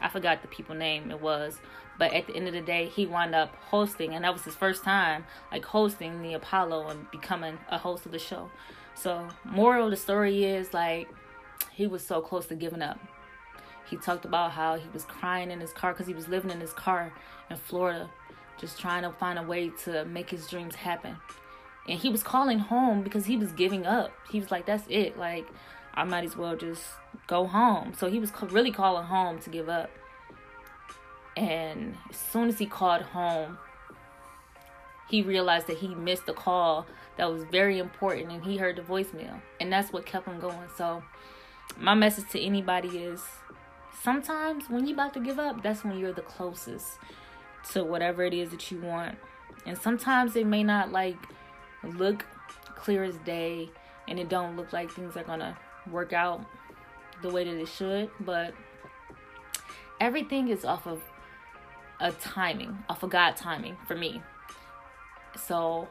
I 0.00 0.08
forgot 0.08 0.42
the 0.42 0.48
people 0.48 0.74
name 0.74 1.10
it 1.10 1.20
was. 1.20 1.58
But 1.98 2.12
at 2.12 2.26
the 2.26 2.36
end 2.36 2.48
of 2.48 2.54
the 2.54 2.60
day, 2.60 2.86
he 2.86 3.06
wound 3.06 3.34
up 3.34 3.54
hosting, 3.56 4.14
and 4.14 4.24
that 4.24 4.32
was 4.32 4.44
his 4.44 4.54
first 4.54 4.82
time 4.82 5.24
like 5.50 5.64
hosting 5.64 6.22
the 6.22 6.34
Apollo 6.34 6.88
and 6.88 7.10
becoming 7.10 7.58
a 7.68 7.78
host 7.78 8.06
of 8.06 8.12
the 8.12 8.18
show. 8.18 8.50
So, 8.94 9.28
moral 9.44 9.86
of 9.86 9.90
the 9.90 9.96
story 9.96 10.44
is 10.44 10.74
like 10.74 11.08
he 11.70 11.86
was 11.86 12.04
so 12.04 12.20
close 12.20 12.46
to 12.46 12.54
giving 12.54 12.82
up. 12.82 12.98
He 13.88 13.96
talked 13.96 14.24
about 14.24 14.52
how 14.52 14.76
he 14.78 14.88
was 14.92 15.04
crying 15.04 15.50
in 15.50 15.60
his 15.60 15.72
car 15.72 15.92
because 15.92 16.06
he 16.06 16.14
was 16.14 16.28
living 16.28 16.50
in 16.50 16.60
his 16.60 16.72
car 16.72 17.12
in 17.50 17.56
Florida, 17.56 18.10
just 18.58 18.80
trying 18.80 19.02
to 19.02 19.10
find 19.10 19.38
a 19.38 19.42
way 19.42 19.70
to 19.84 20.04
make 20.04 20.30
his 20.30 20.46
dreams 20.46 20.74
happen. 20.74 21.16
And 21.88 21.98
he 21.98 22.08
was 22.08 22.22
calling 22.22 22.58
home 22.58 23.02
because 23.02 23.26
he 23.26 23.36
was 23.36 23.52
giving 23.52 23.86
up. 23.86 24.12
He 24.30 24.38
was 24.38 24.50
like, 24.50 24.66
"That's 24.66 24.84
it. 24.88 25.18
Like, 25.18 25.46
I 25.94 26.04
might 26.04 26.24
as 26.24 26.36
well 26.36 26.56
just 26.56 26.82
go 27.26 27.46
home." 27.46 27.92
So 27.94 28.08
he 28.08 28.18
was 28.18 28.32
really 28.50 28.70
calling 28.70 29.04
home 29.04 29.40
to 29.40 29.50
give 29.50 29.68
up. 29.68 29.90
And 31.36 31.96
as 32.08 32.16
soon 32.16 32.48
as 32.48 32.58
he 32.58 32.66
called 32.66 33.02
home, 33.02 33.58
he 35.12 35.22
realized 35.22 35.66
that 35.66 35.78
he 35.78 35.94
missed 35.94 36.28
a 36.28 36.32
call 36.32 36.86
that 37.16 37.30
was 37.30 37.44
very 37.44 37.78
important 37.78 38.32
and 38.32 38.44
he 38.44 38.56
heard 38.56 38.76
the 38.76 38.82
voicemail 38.82 39.40
and 39.60 39.70
that's 39.70 39.92
what 39.92 40.06
kept 40.06 40.26
him 40.26 40.40
going 40.40 40.68
so 40.76 41.02
my 41.78 41.94
message 41.94 42.28
to 42.30 42.40
anybody 42.40 42.88
is 42.88 43.22
sometimes 44.02 44.68
when 44.68 44.86
you're 44.86 44.94
about 44.94 45.14
to 45.14 45.20
give 45.20 45.38
up 45.38 45.62
that's 45.62 45.84
when 45.84 45.98
you're 45.98 46.12
the 46.12 46.22
closest 46.22 46.98
to 47.72 47.84
whatever 47.84 48.24
it 48.24 48.34
is 48.34 48.50
that 48.50 48.70
you 48.70 48.80
want. 48.80 49.16
And 49.66 49.78
sometimes 49.78 50.34
it 50.36 50.46
may 50.46 50.64
not 50.64 50.90
like 50.90 51.16
look 51.82 52.24
clear 52.76 53.04
as 53.04 53.16
day 53.18 53.70
and 54.08 54.18
it 54.18 54.28
don't 54.28 54.56
look 54.56 54.72
like 54.72 54.90
things 54.90 55.16
are 55.16 55.22
gonna 55.22 55.56
work 55.90 56.12
out 56.12 56.44
the 57.22 57.30
way 57.30 57.44
that 57.44 57.54
it 57.54 57.68
should 57.68 58.10
but 58.20 58.52
everything 60.00 60.48
is 60.48 60.64
off 60.64 60.86
of 60.86 61.00
a 62.00 62.10
timing 62.12 62.76
off 62.88 63.02
of 63.02 63.10
god 63.10 63.36
timing 63.36 63.76
for 63.86 63.94
me. 63.94 64.20
So 65.36 65.88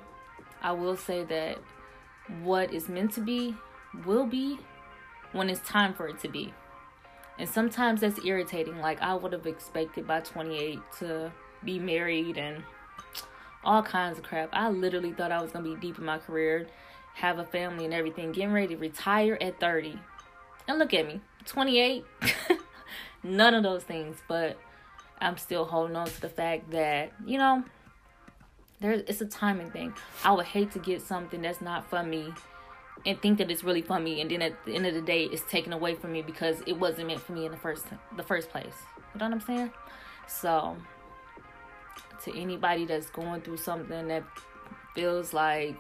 I 0.62 0.74
will 0.74 0.98
say 0.98 1.24
that 1.24 1.58
what 2.44 2.74
is 2.74 2.90
meant 2.90 3.14
to 3.14 3.22
be 3.22 3.56
will 4.06 4.26
be 4.26 4.60
when 5.32 5.50
it's 5.50 5.62
time 5.62 5.94
for 5.94 6.08
it 6.08 6.20
to 6.20 6.28
be. 6.28 6.54
And 7.40 7.50
sometimes 7.50 8.02
that's 8.02 8.24
irritating. 8.26 8.80
Like, 8.80 9.02
I 9.02 9.16
would 9.16 9.34
have 9.34 9.48
expected 9.48 10.06
by 10.06 10.20
28 10.20 10.80
to 11.00 11.32
be 11.64 11.80
married 11.80 12.38
and 12.38 12.64
all 13.64 13.82
kinds 13.82 14.18
of 14.18 14.24
crap. 14.24 14.50
I 14.54 14.70
literally 14.70 15.12
thought 15.12 15.32
I 15.32 15.42
was 15.42 15.52
going 15.52 15.66
to 15.66 15.76
be 15.76 15.80
deep 15.80 15.98
in 15.98 16.06
my 16.06 16.18
career, 16.18 16.68
have 17.16 17.40
a 17.40 17.46
family 17.46 17.86
and 17.86 17.94
everything, 17.94 18.32
getting 18.32 18.52
ready 18.52 18.76
to 18.76 18.78
retire 18.78 19.38
at 19.42 19.60
30. 19.60 19.98
And 20.68 20.80
look 20.80 20.94
at 20.94 21.08
me, 21.08 21.22
28. 21.46 22.06
None 23.24 23.54
of 23.54 23.64
those 23.64 23.84
things, 23.84 24.18
but 24.28 24.58
I'm 25.20 25.38
still 25.38 25.66
holding 25.66 25.96
on 25.96 26.08
to 26.08 26.22
the 26.22 26.30
fact 26.30 26.72
that, 26.72 27.12
you 27.26 27.38
know, 27.38 27.64
there 28.80 28.94
it's 28.94 29.22
a 29.22 29.26
timing 29.26 29.70
thing. 29.70 29.94
I 30.24 30.32
would 30.32 30.48
hate 30.48 30.72
to 30.72 30.80
get 30.80 31.02
something 31.02 31.42
that's 31.42 31.62
not 31.62 31.88
for 31.90 32.02
me 32.02 32.34
and 33.06 33.22
think 33.22 33.38
that 33.40 33.50
it's 33.50 33.64
really 33.64 33.82
me 33.82 34.22
and 34.22 34.30
then 34.30 34.42
at 34.42 34.66
the 34.66 34.74
end 34.74 34.86
of 34.86 34.94
the 34.94 35.02
day 35.02 35.26
it's 35.26 35.44
taken 35.44 35.74
away 35.74 35.96
from 35.96 36.12
me 36.12 36.22
because 36.22 36.62
it 36.68 36.74
wasn't 36.74 37.08
meant 37.08 37.20
for 37.20 37.34
me 37.34 37.46
in 37.46 37.52
the 37.52 37.58
first 37.58 37.86
the 38.16 38.24
first 38.24 38.50
place. 38.50 38.76
You 39.14 39.20
know 39.20 39.26
what 39.26 39.34
I'm 39.34 39.42
saying? 39.42 39.72
So 40.28 40.78
to 42.24 42.40
anybody 42.40 42.86
that's 42.86 43.10
going 43.10 43.42
through 43.42 43.58
something 43.58 44.08
that 44.08 44.24
feels 44.94 45.34
like, 45.34 45.76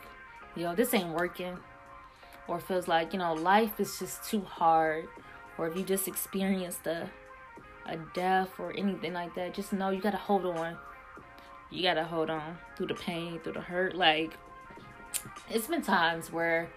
you 0.55 0.63
know, 0.63 0.73
this 0.73 0.93
ain't 0.93 1.09
working 1.09 1.57
or 2.47 2.59
feels 2.59 2.87
like, 2.87 3.13
you 3.13 3.19
know, 3.19 3.33
life 3.33 3.79
is 3.79 3.99
just 3.99 4.23
too 4.29 4.41
hard 4.41 5.07
or 5.57 5.67
if 5.67 5.77
you 5.77 5.83
just 5.83 6.07
experienced 6.07 6.87
a 6.87 7.09
a 7.87 7.97
death 8.13 8.49
or 8.59 8.73
anything 8.77 9.13
like 9.13 9.33
that, 9.35 9.53
just 9.53 9.73
know 9.73 9.89
you 9.89 10.01
gotta 10.01 10.17
hold 10.17 10.45
on. 10.45 10.77
You 11.69 11.83
gotta 11.83 12.03
hold 12.03 12.29
on 12.29 12.57
through 12.75 12.87
the 12.87 12.95
pain, 12.95 13.39
through 13.39 13.53
the 13.53 13.61
hurt. 13.61 13.95
Like, 13.95 14.33
it's 15.49 15.67
been 15.67 15.81
times 15.81 16.31
where 16.31 16.69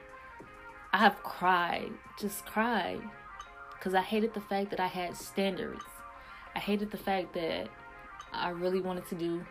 I 0.94 0.98
have 0.98 1.20
cried, 1.24 1.90
just 2.20 2.46
cried, 2.46 3.02
because 3.72 3.94
I 3.94 4.00
hated 4.00 4.33
the 4.33 4.40
fact 4.40 4.70
that 4.70 4.78
I 4.78 4.87
had 4.87 5.16
standards. 5.16 5.83
I 6.54 6.61
hated 6.61 6.92
the 6.92 6.96
fact 6.96 7.35
that 7.35 7.66
I 8.33 8.50
really 8.50 8.80
wanted 8.80 9.09
to 9.09 9.16
do 9.16 9.44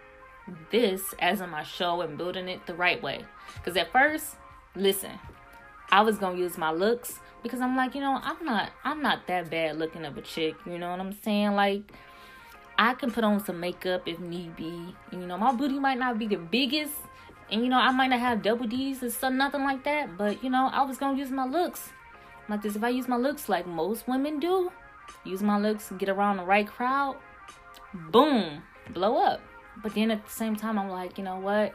this 0.71 1.13
as 1.19 1.41
in 1.41 1.49
my 1.49 1.63
show 1.63 1.99
and 1.99 2.17
building 2.17 2.47
it 2.47 2.65
the 2.65 2.73
right 2.73 3.03
way. 3.03 3.25
Because 3.55 3.75
at 3.75 3.91
first, 3.91 4.37
listen, 4.73 5.11
I 5.91 5.99
was 6.03 6.17
gonna 6.17 6.37
use 6.37 6.57
my 6.57 6.71
looks 6.71 7.19
because 7.43 7.59
I'm 7.59 7.75
like, 7.75 7.93
you 7.93 7.99
know, 7.99 8.21
I'm 8.23 8.45
not 8.45 8.71
I'm 8.85 9.01
not 9.01 9.27
that 9.27 9.49
bad 9.49 9.77
looking 9.77 10.05
of 10.05 10.17
a 10.17 10.21
chick, 10.21 10.55
you 10.65 10.77
know 10.77 10.91
what 10.91 11.01
I'm 11.01 11.11
saying? 11.23 11.55
Like 11.55 11.91
I 12.77 12.93
can 12.93 13.11
put 13.11 13.25
on 13.25 13.43
some 13.43 13.59
makeup 13.59 14.03
if 14.07 14.17
need 14.17 14.55
be. 14.55 14.95
You 15.11 15.27
know, 15.27 15.37
my 15.37 15.51
booty 15.51 15.77
might 15.77 15.99
not 15.99 16.17
be 16.17 16.27
the 16.27 16.37
biggest 16.37 16.93
and 17.53 17.63
you 17.63 17.69
know, 17.69 17.77
I 17.77 17.91
might 17.91 18.07
not 18.07 18.19
have 18.19 18.41
double 18.41 18.65
D's 18.65 19.03
or 19.03 19.11
something 19.11 19.37
nothing 19.37 19.63
like 19.63 19.83
that, 19.83 20.17
but 20.17 20.43
you 20.43 20.49
know, 20.49 20.71
I 20.73 20.81
was 20.81 20.97
gonna 20.97 21.17
use 21.17 21.29
my 21.29 21.45
looks. 21.45 21.91
Like 22.49 22.63
this, 22.63 22.75
if 22.75 22.83
I 22.83 22.89
use 22.89 23.07
my 23.07 23.15
looks 23.15 23.47
like 23.47 23.67
most 23.67 24.07
women 24.07 24.39
do, 24.39 24.71
use 25.23 25.43
my 25.43 25.59
looks, 25.59 25.91
get 25.99 26.09
around 26.09 26.37
the 26.37 26.43
right 26.43 26.67
crowd, 26.67 27.15
boom, 27.93 28.63
blow 28.89 29.23
up. 29.23 29.39
But 29.83 29.93
then 29.93 30.09
at 30.09 30.25
the 30.25 30.31
same 30.31 30.55
time, 30.55 30.79
I'm 30.79 30.89
like, 30.89 31.19
you 31.19 31.23
know 31.23 31.37
what? 31.37 31.73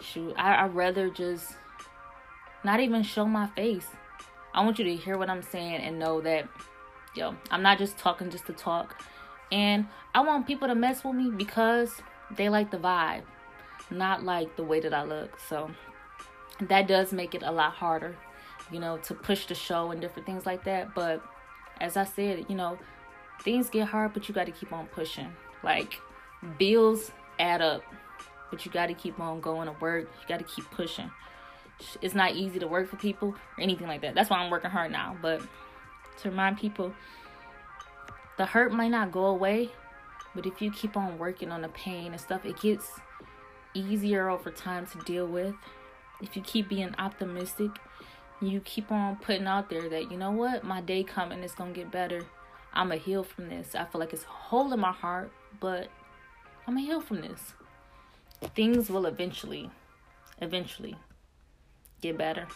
Shoot, 0.00 0.34
I, 0.38 0.64
I'd 0.64 0.74
rather 0.74 1.10
just 1.10 1.52
not 2.64 2.80
even 2.80 3.02
show 3.02 3.26
my 3.26 3.48
face. 3.48 3.86
I 4.54 4.64
want 4.64 4.78
you 4.78 4.86
to 4.86 4.96
hear 4.96 5.18
what 5.18 5.28
I'm 5.28 5.42
saying 5.42 5.82
and 5.82 5.98
know 5.98 6.22
that, 6.22 6.48
yo, 7.14 7.34
I'm 7.50 7.62
not 7.62 7.78
just 7.78 7.98
talking 7.98 8.30
just 8.30 8.46
to 8.46 8.54
talk. 8.54 9.04
And 9.52 9.88
I 10.14 10.20
want 10.20 10.46
people 10.46 10.68
to 10.68 10.74
mess 10.74 11.04
with 11.04 11.14
me 11.14 11.30
because 11.30 11.92
they 12.34 12.48
like 12.48 12.70
the 12.70 12.78
vibe, 12.78 13.24
not 13.90 14.22
like 14.22 14.56
the 14.56 14.64
way 14.64 14.80
that 14.80 14.94
I 14.94 15.04
look. 15.04 15.38
So 15.38 15.70
that 16.60 16.86
does 16.86 17.12
make 17.12 17.34
it 17.34 17.42
a 17.42 17.52
lot 17.52 17.72
harder, 17.72 18.16
you 18.70 18.80
know, 18.80 18.98
to 18.98 19.14
push 19.14 19.46
the 19.46 19.54
show 19.54 19.90
and 19.90 20.00
different 20.00 20.26
things 20.26 20.46
like 20.46 20.64
that. 20.64 20.94
But 20.94 21.22
as 21.80 21.96
I 21.96 22.04
said, 22.04 22.46
you 22.48 22.54
know, 22.54 22.78
things 23.42 23.68
get 23.70 23.88
hard, 23.88 24.14
but 24.14 24.28
you 24.28 24.34
got 24.34 24.46
to 24.46 24.52
keep 24.52 24.72
on 24.72 24.86
pushing. 24.86 25.32
Like, 25.62 26.00
bills 26.58 27.10
add 27.38 27.62
up, 27.62 27.82
but 28.50 28.64
you 28.64 28.70
got 28.70 28.86
to 28.86 28.94
keep 28.94 29.18
on 29.18 29.40
going 29.40 29.66
to 29.66 29.74
work. 29.80 30.08
You 30.22 30.28
got 30.28 30.38
to 30.38 30.44
keep 30.44 30.70
pushing. 30.70 31.10
It's 32.00 32.14
not 32.14 32.34
easy 32.34 32.58
to 32.60 32.68
work 32.68 32.88
for 32.88 32.96
people 32.96 33.30
or 33.30 33.62
anything 33.62 33.88
like 33.88 34.02
that. 34.02 34.14
That's 34.14 34.30
why 34.30 34.38
I'm 34.38 34.50
working 34.50 34.70
hard 34.70 34.92
now. 34.92 35.16
But 35.20 35.42
to 36.22 36.30
remind 36.30 36.58
people, 36.58 36.94
the 38.38 38.46
hurt 38.46 38.72
might 38.72 38.88
not 38.88 39.10
go 39.10 39.26
away, 39.26 39.70
but 40.34 40.46
if 40.46 40.62
you 40.62 40.70
keep 40.70 40.96
on 40.96 41.18
working 41.18 41.50
on 41.50 41.62
the 41.62 41.68
pain 41.68 42.12
and 42.12 42.20
stuff, 42.20 42.44
it 42.44 42.60
gets 42.60 42.90
easier 43.74 44.28
over 44.30 44.50
time 44.50 44.86
to 44.86 44.98
deal 45.00 45.26
with. 45.26 45.54
If 46.20 46.36
you 46.36 46.42
keep 46.42 46.68
being 46.68 46.94
optimistic, 46.98 47.70
you 48.40 48.60
keep 48.60 48.90
on 48.90 49.16
putting 49.16 49.46
out 49.46 49.68
there 49.68 49.88
that, 49.88 50.10
you 50.10 50.16
know 50.16 50.30
what, 50.30 50.64
my 50.64 50.80
day 50.80 51.02
coming 51.02 51.42
is 51.42 51.54
to 51.54 51.66
get 51.72 51.90
better. 51.90 52.24
I'm 52.72 52.90
to 52.90 52.96
heal 52.96 53.22
from 53.22 53.48
this. 53.48 53.74
I 53.74 53.84
feel 53.84 54.00
like 54.00 54.12
it's 54.12 54.24
a 54.24 54.28
hole 54.28 54.72
in 54.72 54.80
my 54.80 54.92
heart, 54.92 55.30
but 55.60 55.88
I'm 56.66 56.74
gonna 56.74 56.86
heal 56.86 57.00
from 57.00 57.20
this. 57.20 57.54
Things 58.54 58.90
will 58.90 59.06
eventually, 59.06 59.70
eventually 60.40 60.96
get 62.00 62.18
better. 62.18 62.46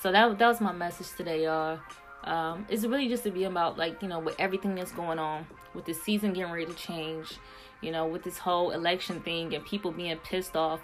So 0.00 0.12
that 0.12 0.38
that 0.38 0.48
was 0.48 0.60
my 0.60 0.72
message 0.72 1.08
today, 1.16 1.44
y'all. 1.44 1.80
Um, 2.24 2.66
it's 2.68 2.84
really 2.84 3.08
just 3.08 3.22
to 3.24 3.30
be 3.30 3.44
about 3.44 3.76
like 3.78 4.02
you 4.02 4.08
know 4.08 4.18
with 4.18 4.36
everything 4.38 4.74
that's 4.74 4.92
going 4.92 5.18
on 5.18 5.46
with 5.74 5.84
the 5.84 5.94
season 5.94 6.32
getting 6.32 6.52
ready 6.52 6.66
to 6.66 6.74
change, 6.74 7.38
you 7.80 7.90
know 7.90 8.06
with 8.06 8.22
this 8.22 8.38
whole 8.38 8.70
election 8.70 9.20
thing 9.20 9.54
and 9.54 9.64
people 9.64 9.92
being 9.92 10.16
pissed 10.18 10.56
off. 10.56 10.80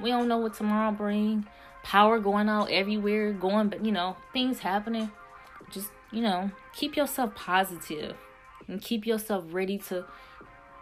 We 0.00 0.10
don't 0.10 0.28
know 0.28 0.38
what 0.38 0.54
tomorrow 0.54 0.92
bring. 0.92 1.46
Power 1.82 2.18
going 2.18 2.48
out 2.48 2.70
everywhere, 2.70 3.32
going 3.32 3.68
but 3.68 3.84
you 3.84 3.92
know 3.92 4.16
things 4.32 4.60
happening. 4.60 5.10
Just 5.70 5.90
you 6.14 6.22
know 6.22 6.50
keep 6.72 6.96
yourself 6.96 7.34
positive 7.34 8.16
and 8.68 8.80
keep 8.80 9.06
yourself 9.06 9.44
ready 9.50 9.76
to 9.76 10.04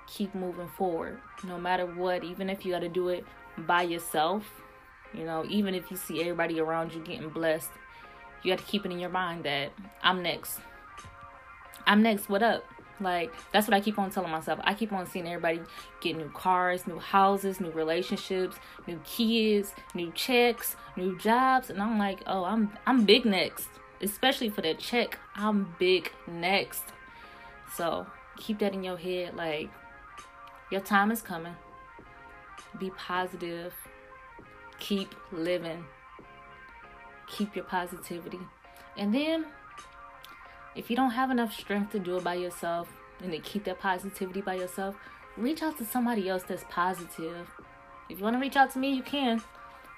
keep 0.07 0.35
moving 0.35 0.68
forward 0.77 1.18
no 1.44 1.59
matter 1.59 1.87
what 1.87 2.22
even 2.22 2.51
if 2.51 2.64
you 2.64 2.72
got 2.72 2.81
to 2.81 2.88
do 2.88 3.09
it 3.09 3.25
by 3.57 3.83
yourself 3.83 4.62
you 5.14 5.25
know 5.25 5.44
even 5.48 5.75
if 5.75 5.90
you 5.90 5.96
see 5.96 6.20
everybody 6.20 6.61
around 6.61 6.92
you 6.92 7.01
getting 7.01 7.31
blessed 7.31 7.70
you 8.42 8.52
got 8.52 8.59
to 8.59 8.70
keep 8.70 8.85
it 8.85 8.92
in 8.92 8.98
your 8.98 9.11
mind 9.11 9.44
that 9.44 9.72
i'm 10.02 10.22
next 10.22 10.61
i'm 11.87 12.02
next 12.02 12.28
what 12.28 12.42
up 12.42 12.64
like 13.00 13.33
that's 13.52 13.66
what 13.66 13.74
i 13.74 13.81
keep 13.81 13.98
on 13.98 14.11
telling 14.11 14.31
myself 14.31 14.61
i 14.64 14.74
keep 14.74 14.92
on 14.92 15.07
seeing 15.07 15.26
everybody 15.26 15.61
get 16.00 16.16
new 16.16 16.31
cars 16.31 16.87
new 16.87 16.98
houses 16.98 17.61
new 17.61 17.70
relationships 17.70 18.57
new 18.87 19.00
kids 19.05 19.74
new 19.94 20.12
checks 20.12 20.76
new 20.96 21.18
jobs 21.18 21.70
and 21.70 21.83
i'm 21.83 21.98
like 21.98 22.20
oh 22.26 22.44
i'm 22.44 22.70
i'm 22.87 23.05
big 23.05 23.24
next 23.24 23.68
especially 24.02 24.48
for 24.48 24.62
that 24.62 24.78
check 24.78 25.18
i'm 25.35 25.74
big 25.78 26.12
next 26.28 26.85
so 27.74 28.07
keep 28.37 28.59
that 28.59 28.72
in 28.72 28.85
your 28.85 28.96
head 28.96 29.35
like 29.35 29.68
your 30.72 30.81
time 30.81 31.11
is 31.11 31.20
coming. 31.20 31.55
Be 32.81 32.88
positive. 32.96 33.74
Keep 34.78 35.14
living. 35.31 35.85
Keep 37.37 37.57
your 37.57 37.64
positivity. 37.64 38.40
And 38.97 39.14
then, 39.14 39.47
if 40.77 40.90
you 40.90 40.97
don't 40.97 41.11
have 41.11 41.31
enough 41.31 41.53
strength 41.53 41.92
to 41.92 41.99
do 41.99 42.16
it 42.16 42.25
by 42.25 42.35
yourself 42.35 42.88
and 43.23 43.33
to 43.33 43.38
keep 43.38 43.64
that 43.64 43.81
positivity 43.81 44.40
by 44.40 44.55
yourself, 44.55 44.95
reach 45.37 45.62
out 45.62 45.79
to 45.79 45.85
somebody 45.85 46.29
else 46.29 46.42
that's 46.42 46.64
positive. 46.71 47.49
If 48.09 48.18
you 48.18 48.25
want 48.25 48.37
to 48.37 48.40
reach 48.40 48.57
out 48.57 48.73
to 48.73 48.79
me, 48.79 48.92
you 48.92 49.03
can. 49.03 49.42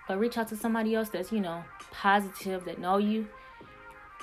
But 0.06 0.18
reach 0.18 0.38
out 0.38 0.48
to 0.48 0.56
somebody 0.56 0.94
else 0.94 1.08
that's, 1.08 1.32
you 1.32 1.40
know, 1.40 1.64
positive, 1.90 2.64
that 2.66 2.78
know 2.78 2.98
you. 2.98 3.26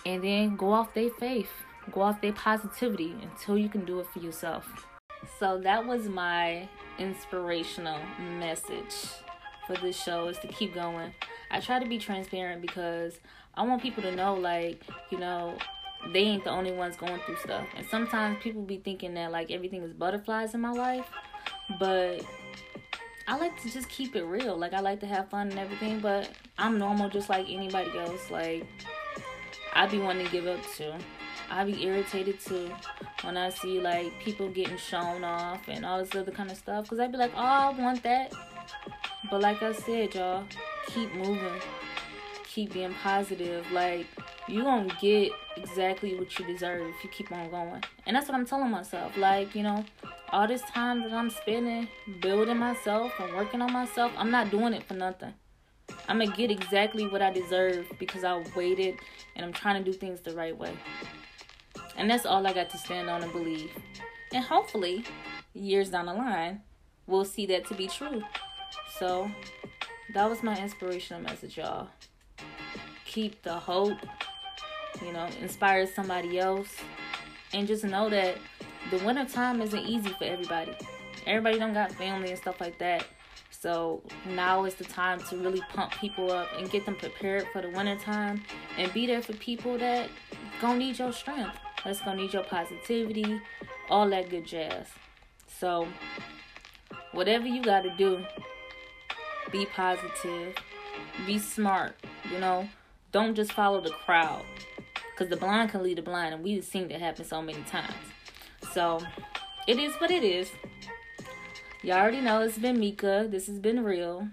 And 0.06 0.24
then 0.24 0.56
go 0.56 0.72
off 0.72 0.94
their 0.94 1.10
faith. 1.10 1.50
Go 1.92 2.02
off 2.02 2.22
their 2.22 2.34
positivity 2.34 3.16
until 3.22 3.58
you 3.58 3.68
can 3.68 3.86
do 3.86 4.00
it 4.00 4.08
for 4.14 4.20
yourself. 4.20 4.88
So 5.40 5.60
that 5.60 5.86
was 5.86 6.08
my 6.08 6.70
inspirational 6.98 8.00
message 8.40 8.96
for 9.66 9.76
this 9.82 10.02
show 10.02 10.28
is 10.28 10.38
to 10.40 10.48
keep 10.48 10.74
going. 10.74 11.14
I 11.52 11.60
try 11.60 11.80
to 11.80 11.86
be 11.88 12.00
transparent 12.00 12.62
because 12.62 13.20
I 13.54 13.64
want 13.64 13.82
people 13.82 14.02
to 14.04 14.16
know 14.16 14.34
like, 14.34 14.82
you 15.10 15.20
know, 15.20 15.58
they 16.14 16.22
ain't 16.22 16.44
the 16.44 16.50
only 16.50 16.72
ones 16.72 16.96
going 16.96 17.20
through 17.26 17.36
stuff. 17.36 17.68
And 17.76 17.86
sometimes 17.86 18.42
people 18.42 18.62
be 18.62 18.78
thinking 18.78 19.14
that 19.16 19.32
like 19.32 19.52
everything 19.52 19.84
is 19.84 19.94
butterflies 19.94 20.56
in 20.56 20.62
my 20.62 20.72
life, 20.72 21.06
but 21.78 22.26
I 23.28 23.38
like 23.38 23.62
to 23.62 23.70
just 23.70 23.90
keep 23.90 24.16
it 24.16 24.24
real. 24.24 24.58
Like 24.58 24.74
I 24.74 24.80
like 24.80 25.02
to 25.02 25.06
have 25.06 25.30
fun 25.30 25.50
and 25.50 25.60
everything, 25.60 26.00
but 26.00 26.30
I'm 26.58 26.78
normal 26.78 27.10
just 27.10 27.30
like 27.30 27.48
anybody 27.50 27.92
else. 28.00 28.32
Like 28.32 28.66
I 29.74 29.88
be 29.88 30.00
wanting 30.00 30.26
to 30.26 30.32
give 30.32 30.48
up 30.48 30.60
too. 30.76 30.94
I 31.50 31.66
be 31.66 31.84
irritated 31.84 32.40
too 32.40 32.72
when 33.24 33.36
I 33.36 33.50
see 33.50 33.80
like 33.80 34.18
people 34.20 34.48
getting 34.50 34.78
shown 34.78 35.26
off 35.26 35.68
and 35.68 35.86
all 35.86 36.00
this 36.00 36.16
other 36.16 36.32
kind 36.32 36.50
of 36.50 36.58
stuff. 36.58 36.90
Cause 36.90 37.00
I 37.00 37.08
be 37.08 37.18
like, 37.18 37.34
oh, 37.36 37.40
I 37.40 37.70
want 37.78 38.02
that. 38.04 38.34
But 39.30 39.42
like 39.42 39.62
I 39.62 39.74
said, 39.74 40.16
y'all, 40.16 40.46
keep 40.88 41.14
moving, 41.16 41.62
keep 42.46 42.74
being 42.74 42.94
positive. 43.04 43.70
Like 43.72 44.08
you 44.48 44.64
gonna 44.64 44.94
get 45.02 45.32
exactly 45.58 46.16
what 46.16 46.38
you 46.38 46.46
deserve 46.46 46.88
if 46.88 47.04
you 47.04 47.10
keep 47.10 47.32
on 47.32 47.50
going. 47.50 47.84
And 48.06 48.16
that's 48.16 48.28
what 48.28 48.36
I'm 48.36 48.46
telling 48.46 48.72
myself. 48.72 49.16
Like 49.18 49.56
you 49.56 49.64
know, 49.64 49.86
all 50.30 50.48
this 50.48 50.62
time 50.62 51.04
that 51.04 51.14
I'm 51.14 51.30
spending 51.30 51.88
building 52.20 52.58
myself 52.58 53.14
and 53.20 53.34
working 53.36 53.62
on 53.62 53.72
myself, 53.72 54.12
I'm 54.18 54.32
not 54.32 54.50
doing 54.52 54.74
it 54.74 54.84
for 54.84 54.94
nothing. 54.94 55.34
I'm 56.08 56.20
gonna 56.20 56.36
get 56.36 56.52
exactly 56.52 57.08
what 57.08 57.22
I 57.22 57.32
deserve 57.32 57.86
because 58.00 58.24
I 58.24 58.44
waited 58.56 58.96
and 59.36 59.46
I'm 59.46 59.54
trying 59.54 59.84
to 59.84 59.92
do 59.92 59.98
things 59.98 60.22
the 60.22 60.34
right 60.34 60.58
way. 60.58 60.74
And 61.98 62.10
that's 62.10 62.26
all 62.26 62.46
I 62.48 62.54
got 62.54 62.70
to 62.72 62.78
stand 62.78 63.10
on 63.10 63.24
and 63.24 63.32
believe. 63.32 63.72
And 64.34 64.44
hopefully, 64.44 65.04
years 65.54 65.90
down 65.90 66.06
the 66.06 66.14
line, 66.14 66.62
we'll 67.06 67.26
see 67.26 67.46
that 67.48 67.66
to 67.68 67.74
be 67.74 67.88
true. 67.88 68.24
So, 68.98 69.30
that 70.14 70.30
was 70.30 70.44
my 70.44 70.58
inspirational 70.58 71.22
message, 71.22 71.58
y'all. 71.58 71.88
Keep 73.06 73.44
the 73.44 73.54
hope, 73.54 73.98
you 75.06 75.14
know, 75.14 75.28
inspire 75.42 75.88
somebody 75.88 76.40
else. 76.40 76.76
And 77.54 77.68
just 77.68 77.84
know 77.84 78.10
that 78.10 78.38
the 78.90 78.98
winter 79.00 79.26
time 79.26 79.62
isn't 79.62 79.86
easy 79.86 80.10
for 80.10 80.24
everybody. 80.24 80.74
Everybody 81.26 81.60
don't 81.60 81.74
got 81.74 81.92
family 81.92 82.30
and 82.30 82.40
stuff 82.40 82.60
like 82.60 82.78
that. 82.80 83.06
So 83.50 84.02
now 84.26 84.64
is 84.66 84.76
the 84.76 84.86
time 84.86 85.20
to 85.30 85.38
really 85.38 85.62
pump 85.70 85.92
people 85.92 86.32
up 86.32 86.48
and 86.58 86.70
get 86.72 86.86
them 86.86 86.96
prepared 86.96 87.46
for 87.54 87.62
the 87.62 87.70
winter 87.70 87.96
time 87.96 88.44
and 88.78 88.92
be 88.94 89.06
there 89.06 89.22
for 89.22 89.34
people 89.34 89.78
that 89.78 90.10
gonna 90.60 90.80
need 90.80 90.98
your 90.98 91.14
strength. 91.14 91.56
That's 91.84 92.00
gonna 92.02 92.22
need 92.22 92.34
your 92.34 92.44
positivity, 92.44 93.40
all 93.90 94.10
that 94.10 94.30
good 94.30 94.46
jazz. 94.46 94.88
So 95.48 95.88
whatever 97.12 97.46
you 97.46 97.62
gotta 97.62 97.92
do, 97.98 98.26
be 99.52 99.66
positive, 99.66 100.56
be 101.26 101.38
smart, 101.38 101.96
you 102.32 102.40
know. 102.40 102.68
Don't 103.12 103.36
just 103.36 103.52
follow 103.52 103.82
the 103.82 103.90
crowd. 103.90 104.44
Cause 105.18 105.28
the 105.28 105.38
blind 105.38 105.70
can 105.70 105.84
lead 105.84 105.98
the 105.98 106.02
blind 106.02 106.34
and 106.34 106.44
we've 106.44 106.64
seen 106.64 106.88
that 106.88 107.00
happen 107.00 107.26
so 107.26 107.42
many 107.42 107.62
times. 107.64 107.94
So 108.74 109.02
it 109.68 109.78
is 109.78 109.94
what 109.96 110.10
it 110.10 110.24
is. 110.24 110.50
Y'all 111.84 111.98
already 111.98 112.22
know 112.22 112.42
it's 112.42 112.58
been 112.58 112.80
Mika. 112.80 113.28
This 113.30 113.48
has 113.48 113.60
been 113.60 113.84
real. 113.84 114.28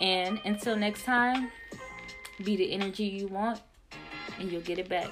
And 0.00 0.40
until 0.44 0.76
next 0.76 1.04
time, 1.04 1.50
be 2.44 2.56
the 2.56 2.72
energy 2.72 3.04
you 3.04 3.28
want 3.28 3.60
and 4.38 4.50
you'll 4.50 4.62
get 4.62 4.78
it 4.78 4.88
back. 4.88 5.10